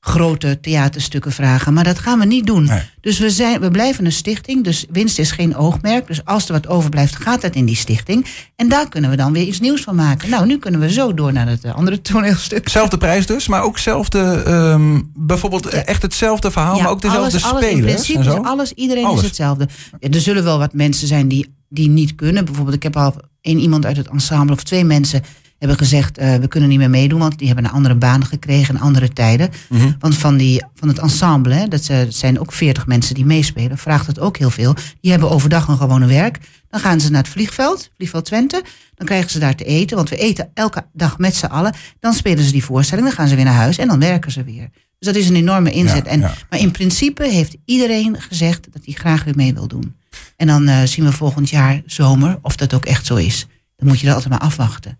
grote 0.00 0.60
theaterstukken 0.60 1.32
vragen. 1.32 1.72
Maar 1.72 1.84
dat 1.84 1.98
gaan 1.98 2.18
we 2.18 2.24
niet 2.24 2.46
doen. 2.46 2.64
Nee. 2.64 2.82
Dus 3.00 3.18
we, 3.18 3.30
zijn, 3.30 3.60
we 3.60 3.70
blijven 3.70 4.04
een 4.04 4.12
stichting. 4.12 4.64
Dus 4.64 4.84
winst 4.90 5.18
is 5.18 5.30
geen 5.30 5.56
oogmerk. 5.56 6.06
Dus 6.06 6.24
als 6.24 6.46
er 6.46 6.52
wat 6.52 6.68
overblijft, 6.68 7.16
gaat 7.16 7.40
dat 7.40 7.54
in 7.54 7.64
die 7.64 7.76
stichting. 7.76 8.26
En 8.56 8.68
daar 8.68 8.88
kunnen 8.88 9.10
we 9.10 9.16
dan 9.16 9.32
weer 9.32 9.46
iets 9.46 9.60
nieuws 9.60 9.80
van 9.80 9.94
maken. 9.94 10.30
Nou, 10.30 10.46
nu 10.46 10.58
kunnen 10.58 10.80
we 10.80 10.92
zo 10.92 11.14
door 11.14 11.32
naar 11.32 11.48
het 11.48 11.64
eh, 11.64 11.74
andere 11.74 12.00
toneelstuk. 12.12 12.68
Zelfde 12.68 12.98
prijs 12.98 13.26
dus, 13.26 13.48
maar 13.48 13.62
ook 13.62 13.78
zelfde, 13.78 14.42
ehm, 14.46 15.00
bijvoorbeeld 15.14 15.66
eh, 15.66 15.88
echt 15.88 16.02
hetzelfde 16.02 16.50
verhaal, 16.50 16.80
maar 16.80 16.90
ook 16.90 17.02
dezelfde 17.02 17.30
alles, 17.30 17.44
alles, 17.44 17.62
in 17.62 17.68
spelers 17.68 17.92
principe 17.92 18.18
en 18.18 18.24
zo. 18.24 18.40
is 18.40 18.46
alles, 18.46 18.72
iedereen 18.72 19.04
Alles. 19.04 19.20
is 19.20 19.26
hetzelfde. 19.26 19.68
Ja, 20.00 20.08
er 20.08 20.20
zullen 20.20 20.44
wel 20.44 20.58
wat 20.58 20.72
mensen 20.72 21.06
zijn 21.06 21.28
die, 21.28 21.54
die 21.68 21.88
niet 21.88 22.14
kunnen. 22.14 22.44
Bijvoorbeeld, 22.44 22.76
ik 22.76 22.82
heb 22.82 22.96
al 22.96 23.14
één 23.40 23.58
iemand 23.58 23.86
uit 23.86 23.96
het 23.96 24.08
ensemble 24.08 24.54
of 24.54 24.62
twee 24.62 24.84
mensen 24.84 25.22
hebben 25.60 25.78
gezegd, 25.78 26.18
eh, 26.18 26.34
we 26.34 26.48
kunnen 26.48 26.68
niet 26.68 26.78
meer 26.78 26.90
meedoen, 26.90 27.18
want 27.18 27.38
die 27.38 27.46
hebben 27.46 27.64
een 27.64 27.70
andere 27.70 27.94
baan 27.94 28.24
gekregen 28.24 28.74
en 28.74 28.80
andere 28.80 29.08
tijden. 29.08 29.50
Mhm. 29.68 29.92
Want 29.98 30.16
van, 30.16 30.36
die, 30.36 30.64
van 30.74 30.88
het 30.88 30.98
ensemble, 30.98 31.54
hè, 31.54 31.68
dat 31.68 31.90
zijn 32.08 32.40
ook 32.40 32.52
veertig 32.52 32.86
mensen 32.86 33.14
die 33.14 33.24
meespelen, 33.24 33.78
vraagt 33.78 34.06
het 34.06 34.20
ook 34.20 34.36
heel 34.36 34.50
veel. 34.50 34.74
Die 35.00 35.10
hebben 35.10 35.30
overdag 35.30 35.68
een 35.68 35.76
gewone 35.76 36.06
werk. 36.06 36.38
Dan 36.68 36.80
gaan 36.80 37.00
ze 37.00 37.10
naar 37.10 37.22
het 37.22 37.30
vliegveld, 37.30 37.90
vliegveld 37.96 38.24
Twente. 38.24 38.62
Dan 38.94 39.06
krijgen 39.06 39.30
ze 39.30 39.38
daar 39.38 39.54
te 39.54 39.64
eten, 39.64 39.96
want 39.96 40.08
we 40.08 40.16
eten 40.16 40.50
elke 40.54 40.86
dag 40.92 41.18
met 41.18 41.34
z'n 41.34 41.46
allen. 41.46 41.74
Dan 42.00 42.12
spelen 42.12 42.44
ze 42.44 42.52
die 42.52 42.64
voorstelling, 42.64 43.06
dan 43.06 43.16
gaan 43.16 43.28
ze 43.28 43.34
weer 43.34 43.44
naar 43.44 43.54
huis 43.54 43.78
en 43.78 43.88
dan 43.88 43.98
werken 43.98 44.32
ze 44.32 44.44
weer. 44.44 44.68
Dus 44.98 45.12
dat 45.12 45.16
is 45.16 45.28
een 45.28 45.36
enorme 45.36 45.72
inzet. 45.72 46.04
Ja, 46.04 46.10
en, 46.10 46.20
ja. 46.20 46.34
Maar 46.50 46.58
in 46.58 46.70
principe 46.70 47.28
heeft 47.28 47.56
iedereen 47.64 48.20
gezegd 48.20 48.72
dat 48.72 48.84
hij 48.84 48.94
graag 48.94 49.24
weer 49.24 49.36
mee 49.36 49.54
wil 49.54 49.68
doen. 49.68 49.96
En 50.36 50.46
dan 50.46 50.68
eh, 50.68 50.82
zien 50.82 51.04
we 51.04 51.12
volgend 51.12 51.50
jaar 51.50 51.82
zomer 51.86 52.38
of 52.42 52.56
dat 52.56 52.74
ook 52.74 52.84
echt 52.84 53.06
zo 53.06 53.16
is. 53.16 53.46
Dan 53.76 53.88
moet 53.88 54.00
je 54.00 54.06
dat 54.06 54.14
altijd 54.14 54.32
maar 54.32 54.48
afwachten. 54.48 54.98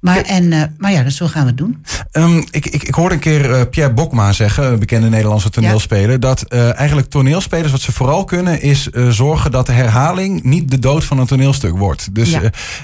Maar, 0.00 0.22
en, 0.22 0.52
eh, 0.52 0.62
maar 0.78 0.92
ja, 0.92 1.02
dus 1.02 1.16
zo 1.16 1.26
gaan 1.26 1.42
we 1.42 1.48
het 1.48 1.56
doen. 1.58 1.84
Ehm, 2.10 2.36
ik, 2.50 2.66
ik, 2.66 2.82
ik 2.82 2.94
hoorde 2.94 3.14
een 3.14 3.20
keer 3.20 3.52
eh, 3.52 3.62
Pierre 3.70 3.92
Bokma 3.92 4.32
zeggen, 4.32 4.72
een 4.72 4.78
bekende 4.78 5.08
Nederlandse 5.08 5.50
toneelspeler, 5.50 6.20
dat 6.20 6.42
eh, 6.42 6.78
eigenlijk 6.78 7.10
toneelspelers 7.10 7.70
wat 7.72 7.80
ze 7.80 7.92
vooral 7.92 8.24
kunnen 8.24 8.60
is 8.62 8.86
zorgen 9.08 9.50
dat 9.50 9.66
de 9.66 9.72
herhaling 9.72 10.42
niet 10.42 10.70
de 10.70 10.78
dood 10.78 11.04
van 11.04 11.18
een 11.18 11.26
toneelstuk 11.26 11.76
wordt. 11.76 12.14
Dus 12.14 12.30
Ja. 12.30 12.40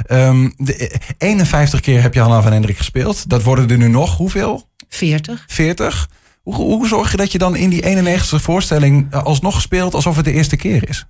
eh, 0.07 0.27
ehm, 0.27 0.51
de, 0.57 0.77
eh, 0.77 0.99
51 1.19 1.81
keer 1.81 2.03
heb 2.03 2.15
je 2.15 2.21
Hanna 2.21 2.43
van 2.43 2.53
Hendrik 2.53 2.77
gespeeld. 2.77 3.29
Dat 3.29 3.43
worden 3.43 3.71
er 3.71 3.77
nu 3.79 3.89
nog 3.89 4.17
hoeveel? 4.17 4.69
40. 4.89 5.45
40. 5.47 6.09
Hoe, 6.43 6.55
hoe 6.55 6.87
zorg 6.89 7.11
je 7.11 7.17
dat 7.17 7.33
je 7.33 7.39
dan 7.39 7.57
in 7.57 7.71
die 7.71 7.83
91ste 7.83 8.37
voorstelling 8.41 9.15
alsnog 9.15 9.61
speelt 9.61 9.95
alsof 9.95 10.17
het 10.17 10.25
de 10.25 10.33
eerste 10.33 10.57
keer 10.57 10.89
is? 10.89 11.07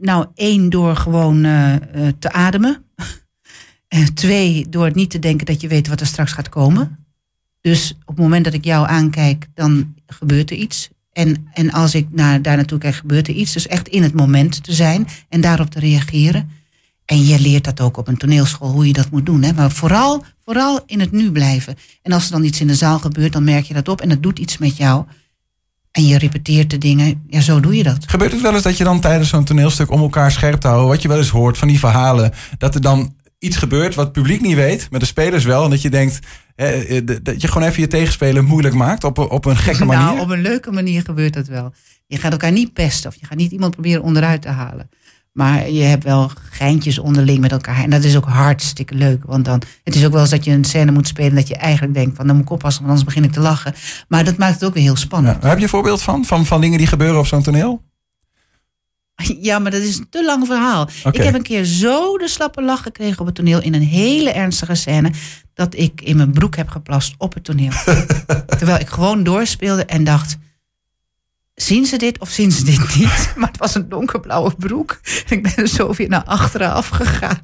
Nou, 0.00 0.26
één, 0.34 0.70
door 0.70 0.96
gewoon 0.96 1.42
te 2.18 2.32
ademen. 2.32 2.84
En 3.88 4.14
twee, 4.14 4.66
door 4.68 4.90
niet 4.94 5.10
te 5.10 5.18
denken 5.18 5.46
dat 5.46 5.60
je 5.60 5.68
weet 5.68 5.88
wat 5.88 6.00
er 6.00 6.06
straks 6.06 6.32
gaat 6.32 6.48
komen. 6.48 7.06
Dus 7.60 7.94
op 8.00 8.14
het 8.14 8.18
moment 8.18 8.44
dat 8.44 8.54
ik 8.54 8.64
jou 8.64 8.88
aankijk, 8.88 9.46
dan 9.54 9.94
gebeurt 10.06 10.50
er 10.50 10.56
iets. 10.56 10.88
En, 11.12 11.46
en 11.52 11.72
als 11.72 11.94
ik 11.94 12.06
naar, 12.10 12.42
daar 12.42 12.56
naartoe 12.56 12.78
kijk, 12.78 12.94
gebeurt 12.94 13.28
er 13.28 13.34
iets. 13.34 13.52
Dus 13.52 13.66
echt 13.66 13.88
in 13.88 14.02
het 14.02 14.14
moment 14.14 14.62
te 14.62 14.72
zijn 14.72 15.06
en 15.28 15.40
daarop 15.40 15.70
te 15.70 15.80
reageren. 15.80 16.50
En 17.04 17.24
je 17.24 17.40
leert 17.40 17.64
dat 17.64 17.80
ook 17.80 17.96
op 17.96 18.08
een 18.08 18.16
toneelschool, 18.16 18.70
hoe 18.70 18.86
je 18.86 18.92
dat 18.92 19.10
moet 19.10 19.26
doen. 19.26 19.42
Hè? 19.42 19.52
Maar 19.52 19.70
vooral, 19.70 20.24
vooral 20.44 20.80
in 20.86 21.00
het 21.00 21.12
nu 21.12 21.32
blijven. 21.32 21.76
En 22.02 22.12
als 22.12 22.24
er 22.24 22.30
dan 22.30 22.44
iets 22.44 22.60
in 22.60 22.66
de 22.66 22.74
zaal 22.74 22.98
gebeurt, 22.98 23.32
dan 23.32 23.44
merk 23.44 23.64
je 23.64 23.74
dat 23.74 23.88
op. 23.88 24.00
En 24.00 24.08
dat 24.08 24.22
doet 24.22 24.38
iets 24.38 24.58
met 24.58 24.76
jou. 24.76 25.04
En 25.90 26.06
je 26.06 26.18
repeteert 26.18 26.70
de 26.70 26.78
dingen. 26.78 27.24
Ja, 27.28 27.40
zo 27.40 27.60
doe 27.60 27.76
je 27.76 27.82
dat. 27.82 28.04
Gebeurt 28.06 28.32
het 28.32 28.40
wel 28.40 28.54
eens 28.54 28.62
dat 28.62 28.76
je 28.76 28.84
dan 28.84 29.00
tijdens 29.00 29.28
zo'n 29.28 29.44
toneelstuk 29.44 29.90
om 29.90 30.00
elkaar 30.00 30.30
scherp 30.30 30.60
te 30.60 30.66
houden, 30.66 30.88
wat 30.88 31.02
je 31.02 31.08
wel 31.08 31.16
eens 31.16 31.28
hoort 31.28 31.58
van 31.58 31.68
die 31.68 31.78
verhalen, 31.78 32.32
dat 32.58 32.74
er 32.74 32.80
dan 32.80 33.14
iets 33.46 33.56
gebeurt 33.56 33.94
wat 33.94 34.04
het 34.04 34.12
publiek 34.14 34.40
niet 34.40 34.54
weet, 34.54 34.86
maar 34.90 35.00
de 35.00 35.06
spelers 35.06 35.44
wel, 35.44 35.64
en 35.64 35.70
dat 35.70 35.82
je 35.82 35.90
denkt 35.90 36.18
eh, 36.56 37.00
dat 37.22 37.40
je 37.40 37.48
gewoon 37.48 37.68
even 37.68 37.80
je 37.80 37.86
tegenspeler 37.88 38.44
moeilijk 38.44 38.74
maakt 38.74 39.04
op, 39.04 39.18
een- 39.18 39.28
op 39.28 39.44
een 39.44 39.56
gekke 39.56 39.84
manier? 39.84 40.04
Nou, 40.04 40.20
op 40.20 40.30
een 40.30 40.40
leuke 40.42 40.72
manier 40.72 41.02
gebeurt 41.02 41.32
dat 41.34 41.46
wel. 41.46 41.72
Je 42.06 42.16
gaat 42.18 42.32
elkaar 42.32 42.52
niet 42.52 42.72
pesten 42.72 43.10
of 43.10 43.16
je 43.20 43.26
gaat 43.26 43.38
niet 43.38 43.52
iemand 43.52 43.72
proberen 43.72 44.02
onderuit 44.02 44.42
te 44.42 44.48
halen. 44.48 44.88
Maar 45.32 45.70
je 45.70 45.82
hebt 45.82 46.04
wel 46.04 46.30
geintjes 46.50 46.98
onderling 46.98 47.38
met 47.40 47.52
elkaar. 47.52 47.82
En 47.82 47.90
dat 47.90 48.04
is 48.04 48.16
ook 48.16 48.24
hartstikke 48.28 48.94
leuk. 48.94 49.22
Want 49.26 49.44
dan, 49.44 49.62
het 49.84 49.94
is 49.94 50.04
ook 50.06 50.12
wel 50.12 50.20
eens 50.20 50.30
dat 50.30 50.44
je 50.44 50.50
een 50.50 50.64
scène 50.64 50.92
moet 50.92 51.06
spelen 51.08 51.34
dat 51.34 51.48
je 51.48 51.56
eigenlijk 51.56 51.94
denkt 51.94 52.16
van 52.16 52.26
dan 52.26 52.36
moet 52.36 52.44
ik 52.44 52.50
oppassen, 52.50 52.82
want 52.84 52.94
anders 52.94 53.14
begin 53.14 53.28
ik 53.28 53.34
te 53.34 53.40
lachen. 53.40 53.74
Maar 54.08 54.24
dat 54.24 54.36
maakt 54.36 54.54
het 54.54 54.64
ook 54.64 54.74
weer 54.74 54.82
heel 54.82 54.96
spannend. 54.96 55.42
Ja, 55.42 55.48
heb 55.48 55.56
je 55.58 55.62
een 55.62 55.68
voorbeeld 55.70 56.02
van, 56.02 56.24
van, 56.24 56.46
van 56.46 56.60
dingen 56.60 56.78
die 56.78 56.86
gebeuren 56.86 57.18
op 57.18 57.26
zo'n 57.26 57.42
toneel? 57.42 57.82
Ja, 59.40 59.58
maar 59.58 59.70
dat 59.70 59.80
is 59.82 59.96
een 59.98 60.08
te 60.08 60.24
lang 60.24 60.46
verhaal. 60.46 60.88
Ik 61.10 61.16
heb 61.16 61.34
een 61.34 61.42
keer 61.42 61.64
zo 61.64 62.16
de 62.18 62.28
slappe 62.28 62.62
lach 62.62 62.82
gekregen 62.82 63.20
op 63.20 63.26
het 63.26 63.34
toneel 63.34 63.62
in 63.62 63.74
een 63.74 63.82
hele 63.82 64.30
ernstige 64.30 64.74
scène. 64.74 65.10
Dat 65.54 65.74
ik 65.74 66.00
in 66.00 66.16
mijn 66.16 66.32
broek 66.32 66.56
heb 66.56 66.68
geplast 66.68 67.14
op 67.18 67.34
het 67.34 67.44
toneel. 67.44 67.70
Terwijl 68.58 68.78
ik 68.80 68.88
gewoon 68.88 69.22
doorspeelde 69.22 69.84
en 69.84 70.04
dacht. 70.04 70.36
Zien 71.54 71.86
ze 71.86 71.96
dit 71.96 72.18
of 72.18 72.28
zien 72.28 72.52
ze 72.52 72.64
dit 72.64 72.96
niet? 72.96 73.32
Maar 73.36 73.48
het 73.48 73.58
was 73.58 73.74
een 73.74 73.88
donkerblauwe 73.88 74.54
broek. 74.58 75.00
Ik 75.28 75.42
ben 75.42 75.52
er 75.56 75.68
zo 75.68 75.92
weer 75.92 76.08
naar 76.08 76.24
achteren 76.24 76.72
afgegaan. 76.72 77.40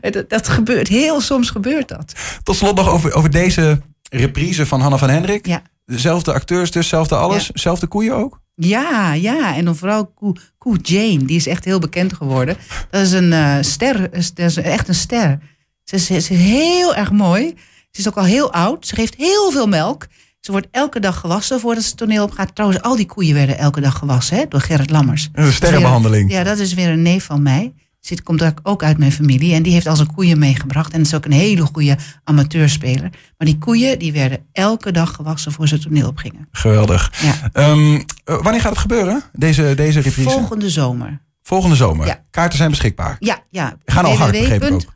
Dat, 0.00 0.30
dat 0.30 0.48
gebeurt, 0.48 0.88
heel 0.88 1.20
soms 1.20 1.50
gebeurt 1.50 1.88
dat. 1.88 2.12
Tot 2.42 2.56
slot 2.56 2.76
nog 2.76 2.88
over, 2.88 3.12
over 3.14 3.30
deze 3.30 3.80
reprise 4.10 4.66
van 4.66 4.80
Hanna 4.80 4.96
van 4.98 5.10
Hendrik. 5.10 5.46
Ja. 5.46 5.62
Dezelfde 5.84 6.32
acteurs, 6.32 6.70
dus 6.70 6.88
zelfde 6.88 7.14
alles, 7.16 7.46
Ja. 7.46 7.50
zelfde 7.54 7.86
koeien 7.86 8.14
ook? 8.14 8.40
Ja, 8.56 9.12
ja. 9.12 9.56
En 9.56 9.64
dan 9.64 9.76
vooral 9.76 10.06
Koe, 10.06 10.36
Koe 10.58 10.78
Jane, 10.82 11.24
die 11.24 11.36
is 11.36 11.46
echt 11.46 11.64
heel 11.64 11.78
bekend 11.78 12.12
geworden. 12.12 12.56
Dat 12.90 13.02
is 13.02 13.12
een 13.12 13.32
eh, 13.32 13.56
ster, 13.60 14.10
dat 14.10 14.38
is 14.38 14.56
echt 14.56 14.88
een 14.88 14.94
ster. 14.94 15.38
Ze 15.84 15.94
is, 15.94 16.06
ze 16.06 16.14
is 16.14 16.28
heel 16.28 16.94
erg 16.94 17.10
mooi. 17.10 17.54
Ze 17.90 18.00
is 18.00 18.08
ook 18.08 18.16
al 18.16 18.24
heel 18.24 18.52
oud. 18.52 18.86
Ze 18.86 18.94
geeft 18.94 19.14
heel 19.14 19.50
veel 19.50 19.66
melk. 19.66 20.06
Ze 20.40 20.52
wordt 20.52 20.66
elke 20.70 21.00
dag 21.00 21.20
gewassen 21.20 21.60
voordat 21.60 21.82
ze 21.82 21.88
het 21.88 21.98
toneel 21.98 22.24
op 22.24 22.30
gaat. 22.30 22.54
Trouwens, 22.54 22.82
al 22.82 22.96
die 22.96 23.06
koeien 23.06 23.34
werden 23.34 23.58
elke 23.58 23.80
dag 23.80 23.98
gewassen 23.98 24.36
hè, 24.36 24.44
door 24.48 24.60
Gerrit 24.60 24.90
Lammers. 24.90 25.28
Een 25.32 25.52
sterrenbehandeling. 25.52 26.30
Ja, 26.30 26.42
dat 26.42 26.58
is 26.58 26.74
weer 26.74 26.88
een 26.88 27.02
neef 27.02 27.24
van 27.24 27.42
mij. 27.42 27.74
Zit, 28.06 28.22
komt 28.22 28.42
ook- 28.62 28.82
uit 28.82 28.98
mijn 28.98 29.12
familie. 29.12 29.54
En 29.54 29.62
die 29.62 29.72
heeft 29.72 29.86
al 29.86 29.96
zijn 29.96 30.12
koeien 30.14 30.38
meegebracht. 30.38 30.92
En 30.92 31.00
is 31.00 31.14
ook 31.14 31.24
een 31.24 31.32
hele 31.32 31.62
goede 31.72 31.96
amateurspeler. 32.24 33.10
Maar 33.38 33.46
die 33.46 33.58
koeien 33.58 33.98
die 33.98 34.12
werden 34.12 34.38
elke 34.52 34.90
dag 34.90 35.12
gewassen 35.14 35.52
voor 35.52 35.68
ze 35.68 35.74
het 35.74 35.82
toneel 35.82 36.08
opgingen. 36.08 36.48
Geweldig. 36.52 37.12
Ja. 37.22 37.34
Ehm, 37.52 37.94
eh, 38.24 38.42
wanneer 38.42 38.60
gaat 38.60 38.70
het 38.70 38.78
gebeuren, 38.80 39.22
deze, 39.32 39.72
deze 39.76 40.00
reprise? 40.00 40.30
Volgende 40.30 40.70
zomer. 40.70 41.20
Volgende 41.42 41.76
zomer. 41.76 42.06
Ja. 42.06 42.24
Kaarten 42.30 42.58
zijn 42.58 42.70
beschikbaar. 42.70 43.16
Ja, 43.18 43.38
ja. 43.50 43.76
Gaan 43.84 44.04
al 44.04 44.16
hard, 44.16 44.30
begreep 44.32 44.62
ik 44.62 44.72
ook. 44.72 44.94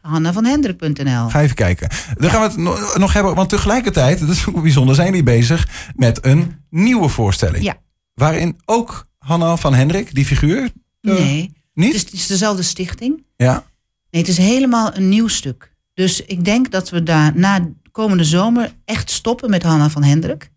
Ga 1.31 1.41
even 1.43 1.55
kijken. 1.57 1.89
Dan 2.19 2.31
gaan 2.31 2.41
we 2.43 2.47
het 2.49 2.57
no- 2.57 2.79
nog 2.99 3.13
hebben, 3.13 3.35
want 3.35 3.49
tegelijkertijd, 3.49 4.19
dat 4.21 4.29
is 4.29 4.47
ook 4.47 4.63
bijzonder, 4.63 4.95
zijn 4.95 5.07
jullie 5.09 5.23
bezig 5.23 5.69
met 5.95 6.25
een 6.25 6.57
nieuwe 6.71 7.09
voorstelling. 7.09 7.65
Ja. 7.65 7.77
Waarin 8.15 8.59
ook 8.65 9.07
Hanna 9.19 9.57
van 9.57 9.75
Hendrik, 9.75 10.15
die 10.15 10.25
figuur. 10.25 10.63
eh, 10.63 10.71
Nee. 11.15 11.53
Niet? 11.81 11.93
Het 11.93 12.03
is, 12.03 12.11
het 12.11 12.13
is 12.13 12.27
dezelfde 12.27 12.63
stichting. 12.63 13.25
Ja. 13.37 13.65
Nee, 14.11 14.23
het 14.23 14.31
is 14.31 14.37
helemaal 14.37 14.97
een 14.97 15.09
nieuw 15.09 15.29
stuk. 15.29 15.75
Dus 15.95 16.25
ik 16.25 16.45
denk 16.45 16.71
dat 16.71 16.91
we 16.91 17.03
daar 17.03 17.33
na 17.35 17.69
komende 17.93 18.25
zomer 18.25 18.75
echt 18.85 19.11
stoppen 19.11 19.51
met 19.51 19.63
Hanna 19.63 19.91
van 19.91 20.03
Hendrik. 20.03 20.51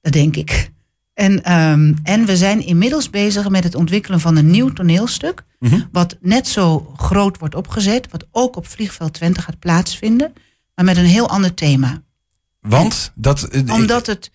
Dat 0.00 0.12
denk 0.12 0.36
ik. 0.36 0.70
En, 1.14 1.44
ehm, 1.44 1.94
en 2.02 2.24
we 2.24 2.36
zijn 2.36 2.66
inmiddels 2.66 3.10
bezig 3.10 3.48
met 3.48 3.64
het 3.64 3.74
ontwikkelen 3.74 4.20
van 4.20 4.36
een 4.36 4.50
nieuw 4.50 4.72
toneelstuk. 4.72 5.44
Mhm. 5.58 5.80
Wat 5.92 6.16
net 6.20 6.48
zo 6.48 6.92
groot 6.96 7.38
wordt 7.38 7.54
opgezet. 7.54 8.10
Wat 8.10 8.26
ook 8.30 8.56
op 8.56 8.66
Vliegveld 8.66 9.12
Twente 9.12 9.42
gaat 9.42 9.58
plaatsvinden. 9.58 10.32
Maar 10.74 10.84
met 10.84 10.96
een 10.96 11.04
heel 11.04 11.28
ander 11.28 11.54
thema. 11.54 12.02
Want 12.60 13.12
dat. 13.14 13.48
Omdat 13.70 14.06
het. 14.06 14.30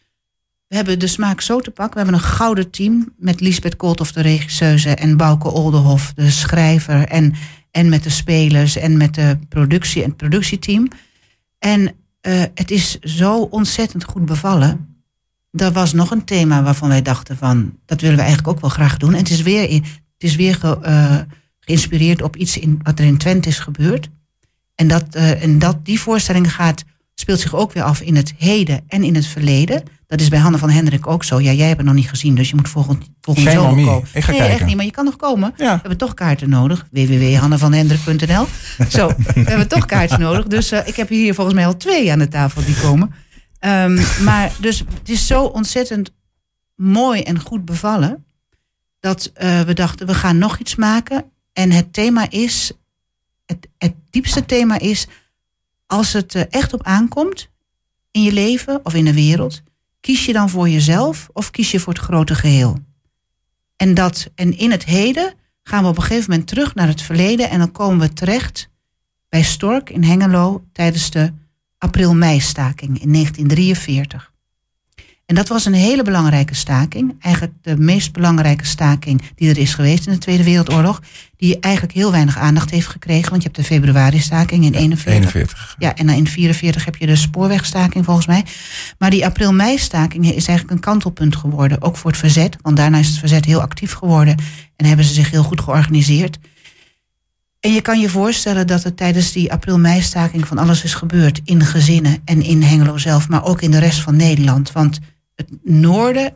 We 0.67 0.75
hebben 0.75 0.99
de 0.99 1.07
smaak 1.07 1.41
zo 1.41 1.59
te 1.59 1.71
pakken. 1.71 1.93
We 1.93 2.03
hebben 2.03 2.21
een 2.21 2.35
gouden 2.35 2.69
team 2.69 3.13
met 3.17 3.39
Lisbeth 3.39 3.75
Kooltof, 3.75 4.11
de 4.11 4.21
regisseuse, 4.21 4.89
en 4.89 5.17
Bouke 5.17 5.51
Oldenhof, 5.51 6.13
de 6.13 6.29
schrijver. 6.29 7.07
En, 7.07 7.33
en 7.71 7.89
met 7.89 8.03
de 8.03 8.09
spelers 8.09 8.75
en 8.75 8.97
met 8.97 9.15
de 9.15 9.37
productie 9.49 10.01
en 10.03 10.07
het 10.07 10.17
productieteam. 10.17 10.87
En 11.59 11.95
eh, 12.21 12.43
het 12.53 12.71
is 12.71 12.99
zo 12.99 13.41
ontzettend 13.41 14.03
goed 14.03 14.25
bevallen. 14.25 15.03
Er 15.51 15.71
was 15.71 15.93
nog 15.93 16.11
een 16.11 16.23
thema 16.23 16.63
waarvan 16.63 16.89
wij 16.89 17.01
dachten 17.01 17.37
van 17.37 17.77
dat 17.85 18.01
willen 18.01 18.15
we 18.15 18.21
eigenlijk 18.23 18.55
ook 18.55 18.61
wel 18.61 18.69
graag 18.69 18.97
doen. 18.97 19.11
En 19.13 19.19
het 19.19 19.29
is 19.29 19.41
weer, 19.41 19.69
het 19.71 19.83
is 20.17 20.35
weer 20.35 20.59
eh, 20.81 21.17
geïnspireerd 21.59 22.21
op 22.21 22.35
iets 22.35 22.57
in, 22.57 22.79
wat 22.83 22.99
er 22.99 23.05
in 23.05 23.17
Twente 23.17 23.49
is 23.49 23.59
gebeurd. 23.59 24.09
En, 24.75 24.87
dat, 24.87 25.15
eh, 25.15 25.43
en 25.43 25.59
dat, 25.59 25.85
die 25.85 25.99
voorstelling 25.99 26.53
gaat, 26.53 26.83
speelt 27.15 27.39
zich 27.39 27.55
ook 27.55 27.73
weer 27.73 27.83
af 27.83 28.01
in 28.01 28.15
het 28.15 28.33
heden 28.37 28.83
en 28.87 29.03
in 29.03 29.15
het 29.15 29.25
verleden. 29.25 29.83
Dat 30.07 30.21
is 30.21 30.29
bij 30.29 30.39
Hanne 30.39 30.57
van 30.57 30.69
Hendrik 30.69 31.07
ook 31.07 31.23
zo. 31.23 31.39
Ja, 31.41 31.51
jij 31.51 31.65
hebt 31.65 31.77
het 31.77 31.85
nog 31.85 31.95
niet 31.95 32.09
gezien, 32.09 32.35
dus 32.35 32.49
je 32.49 32.55
moet 32.55 32.69
volgend, 32.69 33.09
zomer 33.21 33.75
me. 33.75 33.85
komen. 33.85 34.07
Ik 34.13 34.23
ga 34.23 34.31
nee, 34.31 34.39
kijken. 34.39 34.57
echt 34.57 34.65
niet, 34.65 34.75
maar 34.75 34.85
je 34.85 34.91
kan 34.91 35.05
nog 35.05 35.15
komen. 35.15 35.53
Ja. 35.57 35.73
We 35.73 35.79
hebben 35.79 35.97
toch 35.97 36.13
kaarten 36.13 36.49
nodig. 36.49 36.87
www.hannevanhendrik.nl 36.91 38.45
Zo, 38.89 39.07
we 39.33 39.41
hebben 39.43 39.67
toch 39.67 39.85
kaarten 39.85 40.19
nodig. 40.19 40.45
Dus 40.47 40.71
eh, 40.71 40.87
ik 40.87 40.95
heb 40.95 41.09
hier 41.09 41.33
volgens 41.33 41.55
mij 41.55 41.65
al 41.65 41.77
twee 41.77 42.11
aan 42.11 42.19
de 42.19 42.27
tafel 42.27 42.65
die 42.65 42.79
komen. 42.81 43.13
Ehm, 43.59 44.23
maar 44.23 44.51
dus 44.59 44.79
het 44.79 45.09
is 45.09 45.27
zo 45.27 45.43
ontzettend 45.43 46.11
mooi 46.75 47.21
en 47.21 47.39
goed 47.39 47.65
bevallen. 47.65 48.25
Dat 48.99 49.31
eh, 49.33 49.61
we 49.61 49.73
dachten, 49.73 50.07
we 50.07 50.13
gaan 50.13 50.37
nog 50.37 50.57
iets 50.57 50.75
maken. 50.75 51.31
En 51.53 51.71
het 51.71 51.93
thema 51.93 52.29
is, 52.29 52.71
het, 53.45 53.67
het 53.77 53.93
diepste 54.09 54.45
thema 54.45 54.79
is, 54.79 55.07
als 55.87 56.13
het 56.13 56.33
er 56.33 56.47
echt 56.49 56.73
op 56.73 56.83
aankomt 56.83 57.49
in 58.11 58.21
je 58.21 58.33
leven 58.33 58.79
of 58.83 58.93
in 58.93 59.05
de 59.05 59.13
wereld, 59.13 59.61
kies 60.05 60.25
je 60.25 60.33
dan 60.33 60.49
voor 60.49 60.69
jezelf 60.69 61.29
of 61.33 61.51
kies 61.51 61.71
je 61.71 61.79
voor 61.79 61.93
het 61.93 62.01
grote 62.01 62.35
geheel? 62.35 62.77
En, 63.75 63.93
dat, 63.93 64.31
en 64.35 64.57
in 64.57 64.71
het 64.71 64.85
heden 64.85 65.33
gaan 65.63 65.83
we 65.83 65.89
op 65.89 65.97
een 65.97 66.03
gegeven 66.03 66.29
moment 66.29 66.47
terug 66.47 66.75
naar 66.75 66.87
het 66.87 67.01
verleden 67.01 67.49
en 67.49 67.59
dan 67.59 67.71
komen 67.71 67.99
we 67.99 68.13
terecht 68.13 68.69
bij 69.29 69.41
Stork 69.41 69.89
in 69.89 70.03
Hengelo 70.03 70.63
tijdens 70.71 71.11
de 71.11 71.33
april-mei-staking 71.77 73.01
in 73.01 73.11
1943. 73.11 74.33
En 75.25 75.35
dat 75.35 75.47
was 75.47 75.65
een 75.65 75.73
hele 75.73 76.03
belangrijke 76.03 76.55
staking. 76.55 77.15
Eigenlijk 77.19 77.55
de 77.61 77.77
meest 77.77 78.11
belangrijke 78.11 78.65
staking 78.65 79.21
die 79.35 79.49
er 79.49 79.57
is 79.57 79.73
geweest 79.73 80.07
in 80.07 80.13
de 80.13 80.19
Tweede 80.19 80.43
Wereldoorlog. 80.43 81.01
Die 81.37 81.59
eigenlijk 81.59 81.93
heel 81.93 82.11
weinig 82.11 82.37
aandacht 82.37 82.69
heeft 82.69 82.87
gekregen. 82.87 83.29
Want 83.29 83.41
je 83.41 83.49
hebt 83.49 83.59
de 83.59 83.73
februari-staking 83.73 84.63
in 84.63 84.73
41. 84.73 85.13
41. 85.13 85.75
Ja, 85.79 85.95
en 85.95 86.07
dan 86.07 86.15
in 86.15 86.27
44 86.27 86.85
heb 86.85 86.95
je 86.95 87.05
de 87.05 87.15
spoorwegstaking 87.15 88.05
volgens 88.05 88.27
mij. 88.27 88.45
Maar 88.97 89.09
die 89.09 89.25
april-mei-staking 89.25 90.25
is 90.25 90.47
eigenlijk 90.47 90.71
een 90.71 90.79
kantelpunt 90.79 91.35
geworden. 91.35 91.81
Ook 91.81 91.97
voor 91.97 92.11
het 92.11 92.19
verzet. 92.19 92.55
Want 92.61 92.77
daarna 92.77 92.97
is 92.97 93.07
het 93.07 93.17
verzet 93.17 93.45
heel 93.45 93.61
actief 93.61 93.93
geworden. 93.93 94.35
En 94.75 94.85
hebben 94.85 95.05
ze 95.05 95.13
zich 95.13 95.31
heel 95.31 95.43
goed 95.43 95.61
georganiseerd. 95.61 96.37
En 97.59 97.73
je 97.73 97.81
kan 97.81 97.99
je 97.99 98.09
voorstellen 98.09 98.67
dat 98.67 98.83
er 98.83 98.95
tijdens 98.95 99.31
die 99.31 99.51
april-mei-staking 99.51 100.47
van 100.47 100.57
alles 100.57 100.83
is 100.83 100.93
gebeurd. 100.93 101.41
In 101.43 101.61
gezinnen 101.61 102.21
en 102.25 102.41
in 102.41 102.61
Hengelo 102.61 102.97
zelf, 102.97 103.29
maar 103.29 103.43
ook 103.43 103.61
in 103.61 103.71
de 103.71 103.79
rest 103.79 103.99
van 103.99 104.15
Nederland. 104.15 104.71
Want 104.71 104.99
het 105.35 105.47
noorden 105.63 106.33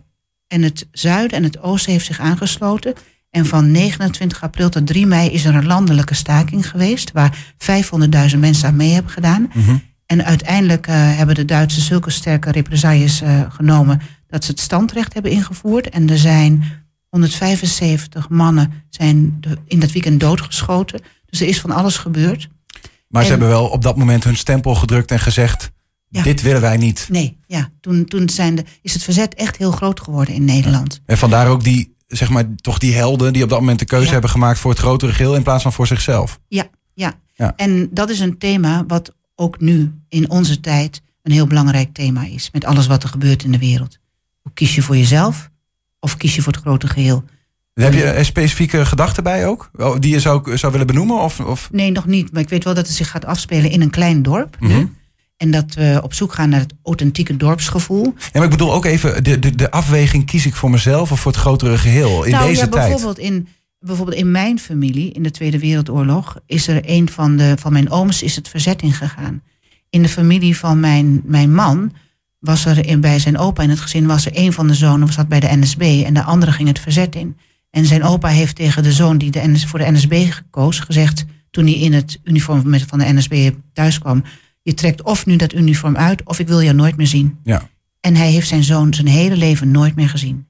en 0.48 0.62
het 0.62 0.88
zuiden 0.92 1.38
en 1.38 1.44
het 1.44 1.62
oosten 1.62 1.92
heeft 1.92 2.06
zich 2.06 2.20
aangesloten. 2.20 2.94
En 3.30 3.46
van 3.46 3.72
29 3.72 4.44
april 4.44 4.70
tot 4.70 4.88
3 4.88 5.06
mei 5.08 5.30
is 5.30 5.46
er 5.46 5.56
een 5.56 5.66
landelijke 5.66 6.14
staking 6.14 6.70
geweest. 6.70 7.12
Waar 7.12 7.38
500.000 8.34 8.40
mensen 8.40 8.68
aan 8.68 8.76
mee 8.76 8.92
hebben 8.94 9.12
gedaan. 9.12 9.52
En 10.06 10.26
uiteindelijk 10.26 10.88
eh, 10.88 10.96
hebben 11.18 11.36
de 11.36 11.46
Duitsers 11.46 11.86
zulke 11.86 12.10
sterke 12.10 12.52
represailles 12.52 13.22
eh, 13.22 13.42
genomen. 13.50 14.02
dat 14.28 14.44
ze 14.44 14.52
het 14.52 14.60
standrecht 14.60 15.14
hebben 15.14 15.32
ingevoerd. 15.32 15.90
En 15.90 16.10
er 16.10 16.18
zijn 16.18 16.64
175 17.10 18.30
mannen 18.30 18.84
zijn 18.90 19.40
in 19.68 19.80
dat 19.80 19.92
weekend 19.92 20.20
doodgeschoten. 20.20 21.02
Dus 21.26 21.42
er 21.42 21.48
is 21.48 21.60
van 21.60 21.72
alles 21.72 21.98
gebeurd. 21.98 22.50
Maar 23.08 23.24
ze 23.24 23.28
En- 23.32 23.40
hebben 23.40 23.58
wel 23.58 23.68
op 23.68 23.82
dat 23.82 23.98
moment 23.98 24.24
hun 24.24 24.36
stempel 24.38 24.76
gedrukt 24.76 25.12
en 25.12 25.20
gezegd: 25.20 25.72
Ja. 26.10 26.24
dit 26.24 26.42
willen 26.42 26.62
wij 26.62 26.78
niet. 26.78 27.08
Nee, 27.12 27.38
ja. 27.48 27.70
Toen, 27.82 28.06
toen 28.06 28.30
zijn 28.30 28.56
de, 28.56 28.64
is 28.82 28.94
het 28.94 29.04
verzet 29.04 29.34
echt 29.36 29.58
heel 29.58 29.72
groot 29.72 30.00
geworden 30.02 30.34
in 30.34 30.46
Nederland. 30.46 31.02
En 31.06 31.18
vandaar 31.18 31.48
ook 31.48 31.64
die, 31.64 31.96
zeg 32.08 32.30
maar, 32.30 32.56
toch 32.56 32.78
die 32.78 32.96
helden 32.96 33.34
die 33.34 33.44
op 33.44 33.50
dat 33.50 33.60
moment 33.60 33.80
de 33.80 33.86
keuze 33.86 34.06
Ja. 34.06 34.12
hebben 34.12 34.30
gemaakt 34.30 34.60
voor 34.60 34.72
het 34.72 34.80
grotere 34.80 35.12
geheel 35.14 35.36
in 35.36 35.44
plaats 35.44 35.64
van 35.64 35.74
voor 35.74 35.88
zichzelf. 35.88 36.40
Ja, 36.48 36.70
ja, 36.94 37.14
Ja. 37.36 37.54
En 37.56 37.90
dat 37.92 38.10
is 38.10 38.20
een 38.20 38.38
thema 38.38 38.84
wat 38.88 39.16
ook 39.36 39.60
nu 39.60 39.92
in 40.10 40.30
onze 40.30 40.60
tijd 40.60 41.02
een 41.24 41.32
heel 41.32 41.48
belangrijk 41.48 41.94
thema 41.94 42.26
is. 42.26 42.50
Met 42.52 42.66
alles 42.66 42.88
wat 42.88 43.04
er 43.04 43.10
gebeurt 43.10 43.44
in 43.44 43.52
de 43.52 43.58
wereld. 43.60 43.98
Hoe 44.42 44.52
kies 44.54 44.76
je 44.76 44.82
voor 44.82 44.98
jezelf 44.98 45.50
of 46.00 46.18
kies 46.18 46.36
je 46.36 46.42
voor 46.42 46.54
het 46.54 46.62
grote 46.62 46.88
geheel? 46.88 47.24
Heb 47.74 47.94
je 47.94 48.16
een 48.18 48.26
specifieke 48.26 48.86
gedachten 48.86 49.24
bij 49.24 49.48
ook? 49.48 49.72
Die 50.00 50.12
je 50.12 50.20
zou, 50.20 50.58
zou 50.58 50.72
willen 50.72 50.88
benoemen? 50.88 51.20
Of, 51.22 51.40
of? 51.40 51.70
Nee, 51.72 51.92
nog 51.92 52.06
niet. 52.06 52.32
Maar 52.32 52.42
ik 52.42 52.50
weet 52.50 52.64
wel 52.64 52.74
dat 52.74 52.88
het 52.88 52.96
zich 52.96 53.10
gaat 53.10 53.26
afspelen 53.26 53.72
in 53.72 53.82
een 53.82 53.90
klein 53.90 54.22
dorp. 54.22 54.58
Mhm. 54.60 54.86
En 55.40 55.52
dat 55.52 55.74
we 55.74 56.00
op 56.04 56.14
zoek 56.14 56.34
gaan 56.34 56.50
naar 56.50 56.60
het 56.60 56.74
authentieke 56.84 57.38
dorpsgevoel. 57.38 58.04
Ja, 58.04 58.30
maar 58.34 58.44
ik 58.44 58.50
bedoel 58.50 58.74
ook 58.74 58.86
even 58.86 59.24
de, 59.24 59.40
de, 59.40 59.56
de 59.56 59.72
afweging: 59.72 60.26
kies 60.26 60.46
ik 60.46 60.56
voor 60.56 60.70
mezelf 60.70 61.12
of 61.12 61.20
voor 61.20 61.32
het 61.32 61.42
grotere 61.42 61.78
geheel 61.78 62.24
in 62.24 62.32
nou 62.32 62.48
deze 62.48 62.62
ja, 62.62 62.68
tijd? 62.68 62.90
bijvoorbeeld 62.90 63.18
in, 63.18 63.48
bijvoorbeeld 63.80 64.18
in 64.18 64.32
mijn 64.32 64.60
familie, 64.60 65.12
in 65.12 65.24
de 65.24 65.32
Tweede 65.32 65.60
Wereldoorlog, 65.60 66.38
is 66.46 66.68
er 66.68 66.82
een 66.86 67.10
van, 67.10 67.38
de, 67.38 67.56
van 67.60 67.74
mijn 67.74 67.90
ooms 67.90 68.24
is 68.24 68.36
het 68.36 68.48
verzet 68.48 68.82
ingegaan. 68.82 69.42
In 69.90 70.02
de 70.02 70.10
familie 70.10 70.58
van 70.58 70.80
mijn, 70.80 71.22
mijn 71.26 71.54
man 71.54 71.94
was 72.40 72.66
er 72.66 72.86
in, 72.86 73.02
bij 73.02 73.20
zijn 73.20 73.38
opa 73.38 73.64
in 73.64 73.70
het 73.70 73.80
gezin 73.80 74.08
was 74.08 74.26
er 74.26 74.32
een 74.36 74.54
van 74.54 74.68
de 74.68 74.74
zonen 74.74 75.14
zat 75.14 75.28
bij 75.28 75.40
de 75.40 75.58
NSB 75.58 75.82
en 76.06 76.14
de 76.14 76.24
andere 76.24 76.52
ging 76.52 76.68
het 76.68 76.80
verzet 76.80 77.16
in. 77.16 77.38
En 77.70 77.86
zijn 77.86 78.04
opa 78.04 78.28
heeft 78.28 78.56
tegen 78.56 78.84
de 78.84 78.92
zoon 78.92 79.18
die 79.18 79.32
de 79.32 79.48
NS, 79.48 79.66
voor 79.66 79.80
de 79.80 79.92
NSB 79.92 80.26
gekozen 80.30 80.84
gezegd, 80.84 81.26
toen 81.52 81.66
hij 81.66 81.74
in 81.74 81.94
het 81.94 82.20
uniform 82.24 82.80
van 82.88 83.00
de 83.00 83.14
NSB 83.14 83.52
thuis 83.74 84.00
kwam, 84.00 84.24
je 84.62 84.74
trekt 84.74 85.02
of 85.02 85.26
nu 85.26 85.36
dat 85.36 85.54
uniform 85.54 85.98
uit 85.98 86.24
of 86.24 86.40
ik 86.40 86.48
wil 86.48 86.60
je 86.60 86.74
nooit 86.74 86.98
meer 86.98 87.08
zien. 87.08 87.40
Ja. 87.44 87.70
En 88.00 88.16
hij 88.16 88.32
heeft 88.32 88.48
zijn 88.48 88.64
zoon 88.64 88.94
zijn 88.94 89.08
hele 89.08 89.36
leven 89.36 89.72
nooit 89.72 89.96
meer 89.96 90.10
gezien. 90.10 90.48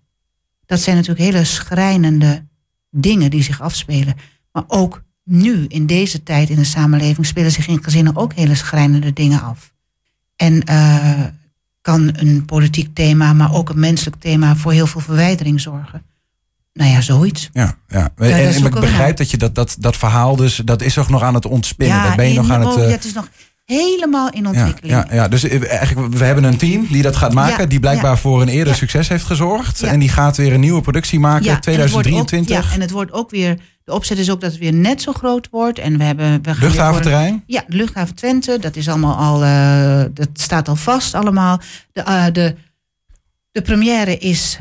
Dat 0.66 0.80
zijn 0.80 0.96
natuurlijk 0.96 1.26
hele 1.26 1.44
schrijnende 1.44 2.46
dingen 2.92 3.30
die 3.30 3.44
zich 3.44 3.62
afspelen. 3.62 4.16
Maar 4.52 4.64
ook 4.68 5.04
nu, 5.24 5.66
in 5.68 5.86
deze 5.86 6.24
tijd 6.24 6.50
in 6.50 6.56
de 6.56 6.64
samenleving, 6.64 7.26
spelen 7.26 7.52
zich 7.52 7.68
in 7.68 7.84
gezinnen 7.84 8.16
ook 8.16 8.34
hele 8.34 8.56
schrijnende 8.56 9.14
dingen 9.14 9.42
af. 9.42 9.74
En 10.36 10.64
eh, 10.64 11.24
kan 11.82 12.10
een 12.14 12.46
politiek 12.46 12.96
thema, 12.96 13.34
maar 13.34 13.54
ook 13.54 13.70
een 13.70 13.80
menselijk 13.80 14.22
thema 14.22 14.56
voor 14.56 14.72
heel 14.72 14.88
veel 14.88 15.02
verwijdering 15.02 15.62
zorgen. 15.62 16.04
Nou 16.74 16.92
ja, 16.92 17.02
zoiets. 17.02 17.50
Ja, 17.54 17.76
ja. 17.88 18.12
En, 18.16 18.66
ik 18.66 18.80
begrijp 18.80 19.18
dat 19.18 19.32
je 19.32 19.38
dat, 19.38 19.56
dat, 19.56 19.76
dat 19.80 19.98
verhaal 19.98 20.36
dus, 20.36 20.62
dat 20.66 20.82
is 20.82 20.94
toch 20.94 21.10
nog 21.10 21.22
aan 21.22 21.34
het 21.34 21.46
ontspinnen. 21.46 22.04
dat 22.04 22.16
ben 22.16 22.28
je 22.28 22.34
nog 22.34 22.50
aan 22.50 22.68
het... 22.68 22.78
eh, 22.78 22.84
ja, 22.84 22.90
het 22.90 23.06
is 23.06 23.14
nog 23.14 23.30
helemaal 23.78 24.30
in 24.30 24.48
ontwikkeling. 24.48 24.94
ja, 24.94 25.08
ja, 25.12 25.28
dus 25.28 25.44
eh, 25.44 25.70
eigenlijk, 25.72 26.14
we 26.14 26.24
hebben 26.26 26.44
een 26.44 26.58
team 26.58 26.88
die 26.90 27.02
dat 27.02 27.16
gaat 27.16 27.34
maken. 27.34 27.62
Ja, 27.64 27.70
die 27.70 27.80
blijkbaar 27.80 28.12
ja. 28.12 28.18
voor 28.18 28.42
een 28.42 28.48
eerder 28.48 28.76
succes 28.76 29.08
heeft 29.08 29.24
gezorgd. 29.26 29.84
En 29.84 30.00
die 30.00 30.10
gaat 30.10 30.38
weer 30.38 30.54
een 30.54 30.60
nieuwe 30.60 30.82
productie 30.82 31.20
maken, 31.20 31.44
Ja, 31.44 31.50
en 31.52 31.56
ook- 31.56 31.62
2023. 31.62 32.68
ja, 32.70 32.74
en 32.74 32.82
het 32.82 32.92
wordt 32.92 33.12
ook 33.12 33.30
weer. 33.30 33.60
De 33.84 33.96
opzet 33.96 34.18
is 34.18 34.30
ook 34.32 34.42
dat 34.42 34.52
het 34.52 34.60
weer 34.60 34.74
net 34.74 35.02
zo 35.02 35.12
groot 35.14 35.48
wordt. 35.52 35.80
En 35.80 35.98
we 35.98 36.04
hebben. 36.04 36.26
We 36.42 36.50
gaan 36.50 36.56
een- 36.56 36.62
Luchthaventerrein. 36.62 37.44
Ja, 37.46 37.64
luchthaven 37.68 38.16
Twente. 38.16 38.58
Dat 38.60 38.76
is 38.76 38.88
allemaal 38.88 39.16
al. 39.16 39.44
eh, 39.44 40.04
dat 40.14 40.30
staat 40.34 40.68
al 40.68 40.76
vast 40.76 41.14
allemaal. 41.14 41.60
De, 41.92 42.02
eh, 42.02 42.26
de, 42.32 42.56
de 43.52 43.62
première 43.62 44.18
is 44.18 44.58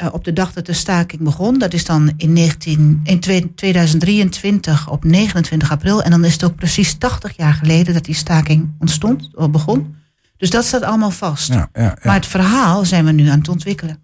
eh, 0.00 0.06
eh, 0.06 0.14
op 0.14 0.24
de 0.24 0.32
dag 0.32 0.52
dat 0.52 0.66
de 0.66 0.72
staking 0.72 1.22
begon. 1.22 1.58
Dat 1.58 1.72
is 1.72 1.84
dan 1.84 2.12
in, 2.16 2.32
19, 2.32 3.00
in 3.04 3.20
twee- 3.20 3.54
2023 3.54 4.90
op 4.90 5.04
29 5.04 5.70
april. 5.70 6.02
En 6.02 6.10
dan 6.10 6.24
is 6.24 6.32
het 6.32 6.44
ook 6.44 6.54
precies 6.54 6.94
80 6.94 7.36
jaar 7.36 7.54
geleden 7.54 7.94
dat 7.94 8.04
die 8.04 8.14
staking 8.14 8.74
ontstond, 8.78 9.30
of 9.34 9.50
begon. 9.50 9.94
Dus 10.36 10.50
dat 10.50 10.64
staat 10.64 10.82
allemaal 10.82 11.10
vast. 11.10 11.48
Ja, 11.48 11.68
ja, 11.72 11.82
ja. 11.82 11.96
Maar 12.02 12.14
het 12.14 12.26
verhaal 12.26 12.84
zijn 12.84 13.04
we 13.04 13.12
nu 13.12 13.28
aan 13.28 13.38
het 13.38 13.48
ontwikkelen. 13.48 13.98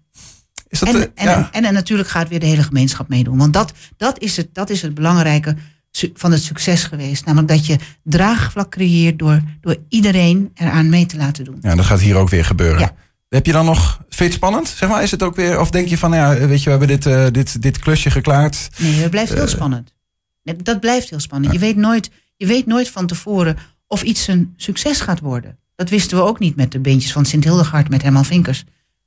Is 0.67 0.79
dat, 0.79 0.89
En, 0.89 1.11
eh, 1.15 1.35
en, 1.35 1.49
en, 1.51 1.65
en 1.65 1.73
natuurlijk 1.73 2.09
gaat 2.09 2.29
weer 2.29 2.39
de 2.39 2.45
hele 2.45 2.63
gemeenschap 2.63 3.07
meedoen. 3.07 3.37
Want 3.37 3.53
dat, 3.53 3.73
dat, 3.97 4.19
is, 4.19 4.37
het, 4.37 4.49
dat 4.53 4.69
is 4.69 4.81
het 4.81 4.93
belangrijke 4.93 5.55
van 6.13 6.31
het 6.31 6.43
succes 6.43 6.83
geweest. 6.83 7.25
Namelijk 7.25 7.49
dat 7.49 7.65
je 7.65 7.77
draagvlak 8.03 8.71
creëert 8.71 9.19
door, 9.19 9.41
door 9.61 9.77
iedereen 9.89 10.51
eraan 10.53 10.89
mee 10.89 11.05
te 11.05 11.17
laten 11.17 11.43
doen. 11.43 11.57
ja, 11.61 11.75
dat 11.75 11.85
gaat 11.85 11.99
hier 11.99 12.15
ook 12.15 12.29
weer 12.29 12.45
gebeuren. 12.45 12.91
Heb 13.29 13.45
je 13.45 13.51
dan 13.51 13.65
nog, 13.65 13.97
vind 13.97 14.17
je 14.17 14.23
het 14.23 14.33
spannend? 14.33 14.67
Zeg 14.67 14.89
maar, 14.89 15.03
is 15.03 15.11
het 15.11 15.23
ook 15.23 15.35
weer, 15.35 15.59
of 15.59 15.69
denk 15.69 15.87
je 15.87 15.97
van, 15.97 16.11
ja, 16.13 16.47
weet 16.47 16.57
je, 16.59 16.63
we 16.63 16.69
hebben 16.69 16.87
dit, 16.87 17.05
eh, 17.05 17.25
dit, 17.31 17.61
dit 17.61 17.79
klusje 17.79 18.09
geklaard. 18.11 18.69
Nee, 18.77 18.93
het 18.93 19.11
blijft 19.11 19.33
heel 19.33 19.41
Eh, 19.41 19.47
spannend. 19.47 19.93
Dat 20.63 20.79
blijft 20.79 21.09
heel 21.09 21.19
spannend. 21.19 21.53
Je, 21.53 21.59
weet 21.59 21.75
nooit, 21.75 22.09
je 22.37 22.45
weet 22.45 22.65
nooit 22.65 22.89
van 22.89 23.07
tevoren 23.07 23.57
of 23.87 24.01
iets 24.03 24.27
een 24.27 24.53
succes 24.57 24.99
gaat 25.01 25.19
worden. 25.19 25.57
Dat 25.75 25.89
wisten 25.89 26.17
we 26.17 26.23
ook 26.23 26.39
niet 26.39 26.55
met 26.55 26.71
de 26.71 26.79
beentjes 26.79 27.11
van 27.11 27.25
Sint 27.25 27.43
Hildegard 27.43 27.89
met 27.89 28.01
Herman 28.01 28.25
Vinkers. 28.25 28.57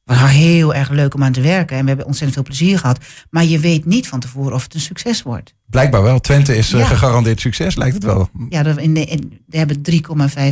Het 0.05 0.19
was 0.21 0.31
heel 0.31 0.75
erg 0.75 0.89
leuk 0.91 1.15
om 1.15 1.23
aan 1.25 1.33
te 1.33 1.41
werken 1.41 1.77
en 1.77 1.83
we 1.83 1.89
hebben 1.89 2.07
ontzettend 2.07 2.35
veel 2.35 2.55
plezier 2.57 2.79
gehad. 2.79 2.99
Maar 3.31 3.45
je 3.45 3.59
weet 3.59 3.85
niet 3.85 4.09
van 4.09 4.21
tevoren 4.21 4.53
of 4.53 4.63
het 4.63 4.75
een 4.75 4.81
succes 4.81 5.23
wordt. 5.23 5.55
Blijkbaar 5.67 6.03
wel. 6.03 6.21
Twente 6.21 6.57
is 6.57 6.73
eh, 6.73 6.79
Ja. 6.81 6.87
gegarandeerd 6.87 7.41
succes, 7.41 7.77
lijkt 7.77 7.95
het 7.95 8.05
wel. 8.05 8.31
Ja, 8.49 8.65
er, 8.65 8.79
in 8.79 8.95
de, 8.95 9.05
in, 9.05 9.41
er 9.49 9.59
hebben 9.59 9.81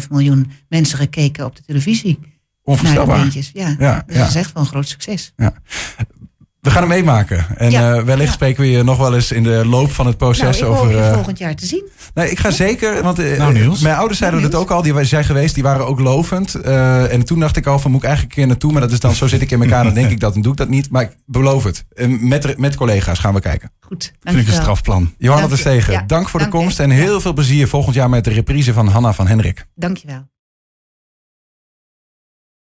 3,5 0.02 0.09
miljoen 0.11 0.50
mensen 0.68 0.98
gekeken 0.98 1.44
op 1.44 1.57
de 1.57 1.62
televisie. 1.62 2.18
Naar 2.76 2.94
de 2.94 3.00
Onvoorstelbaar. 3.00 3.18
Ja. 3.52 3.74
Ja, 3.78 4.04
dus 4.07 4.14
ja. 4.16 4.20
dat 4.20 4.28
is 4.28 4.35
echt 4.35 4.52
wel 4.52 4.62
een 4.62 4.68
groot 4.68 4.88
succes. 4.88 5.33
We 6.61 6.70
gaan 6.70 6.81
hem 6.83 6.88
meemaken. 6.90 7.46
En 7.57 7.70
Ja, 7.70 7.94
eh, 7.94 8.02
wellicht 8.02 8.28
ja. 8.28 8.35
spreken 8.35 8.62
we 8.62 8.70
je 8.70 8.83
nog 8.83 8.98
wel 8.98 9.14
eens 9.14 9.33
in 9.33 9.42
de 9.42 9.66
loop 9.66 9.90
van 9.92 10.07
het 10.07 10.16
proces 10.16 10.61
Nou, 10.61 10.72
ik 10.72 10.76
hoop 10.78 10.85
over. 10.87 10.90
je 10.96 11.02
eh, 11.02 11.12
volgend 11.12 11.38
jaar 11.38 11.54
te 11.54 11.66
zien. 11.66 11.85
Nee, 12.14 12.31
ik 12.31 12.38
ga 12.38 12.50
zeker. 12.50 13.02
Want 13.02 13.18
eh, 13.18 13.38
Nou, 13.38 13.52
Niels. 13.52 13.81
mijn 13.81 13.96
ouders 13.96 14.18
zeiden 14.18 14.40
Nou, 14.40 14.52
het 14.52 14.61
ook 14.62 14.70
al. 14.70 14.83
Die 14.83 15.04
zijn 15.04 15.24
geweest, 15.24 15.54
die 15.54 15.62
waren 15.62 15.87
ook 15.87 16.00
lovend. 16.00 16.54
Eh, 16.54 17.12
en 17.12 17.24
toen 17.24 17.40
dacht 17.40 17.57
ik 17.57 17.66
al 17.66 17.78
van 17.78 17.90
moet 17.90 18.00
ik 18.02 18.07
eigenlijk 18.07 18.37
een 18.37 18.42
keer 18.42 18.50
naartoe. 18.52 18.72
Maar 18.72 18.81
dat 18.81 18.92
is 18.92 19.00
dan 19.00 19.14
zo 19.14 19.26
zit 19.26 19.40
ik 19.42 19.50
in 19.50 19.62
elkaar. 19.62 19.85
Dan 19.85 19.94
denk 19.94 20.11
ik 20.16 20.20
dat 20.20 20.35
en 20.35 20.42
doe 20.42 20.52
ik 20.52 20.59
dat 20.59 20.68
niet. 20.68 20.90
Maar 20.90 21.02
ik 21.02 21.16
beloof 21.26 21.64
het. 21.64 21.85
Met, 22.20 22.59
met 22.59 22.76
collega's 22.76 23.18
gaan 23.18 23.35
we 23.35 23.40
kijken. 23.40 23.70
Goed, 23.81 24.12
Vind 24.22 24.38
ik 24.38 24.46
een 24.46 24.52
strafplan. 24.52 25.14
Johanna 25.18 25.46
Dank 25.46 25.54
de. 25.57 25.61
Stegen, 25.61 25.92
Ja, 25.92 26.02
dank 26.07 26.28
voor 26.28 26.40
de 26.40 26.48
dank 26.48 26.62
komst. 26.62 26.81
En 26.81 26.88
Ja. 26.90 26.94
heel 26.94 27.20
veel 27.20 27.33
plezier 27.33 27.68
volgend 27.68 27.94
jaar 27.94 28.11
met 28.11 28.24
de 28.24 28.31
reprise 28.31 28.72
van 28.72 28.88
Hanna 28.88 29.12
van 29.12 29.26
Hendrik. 29.26 29.66
Dankjewel. 29.74 30.28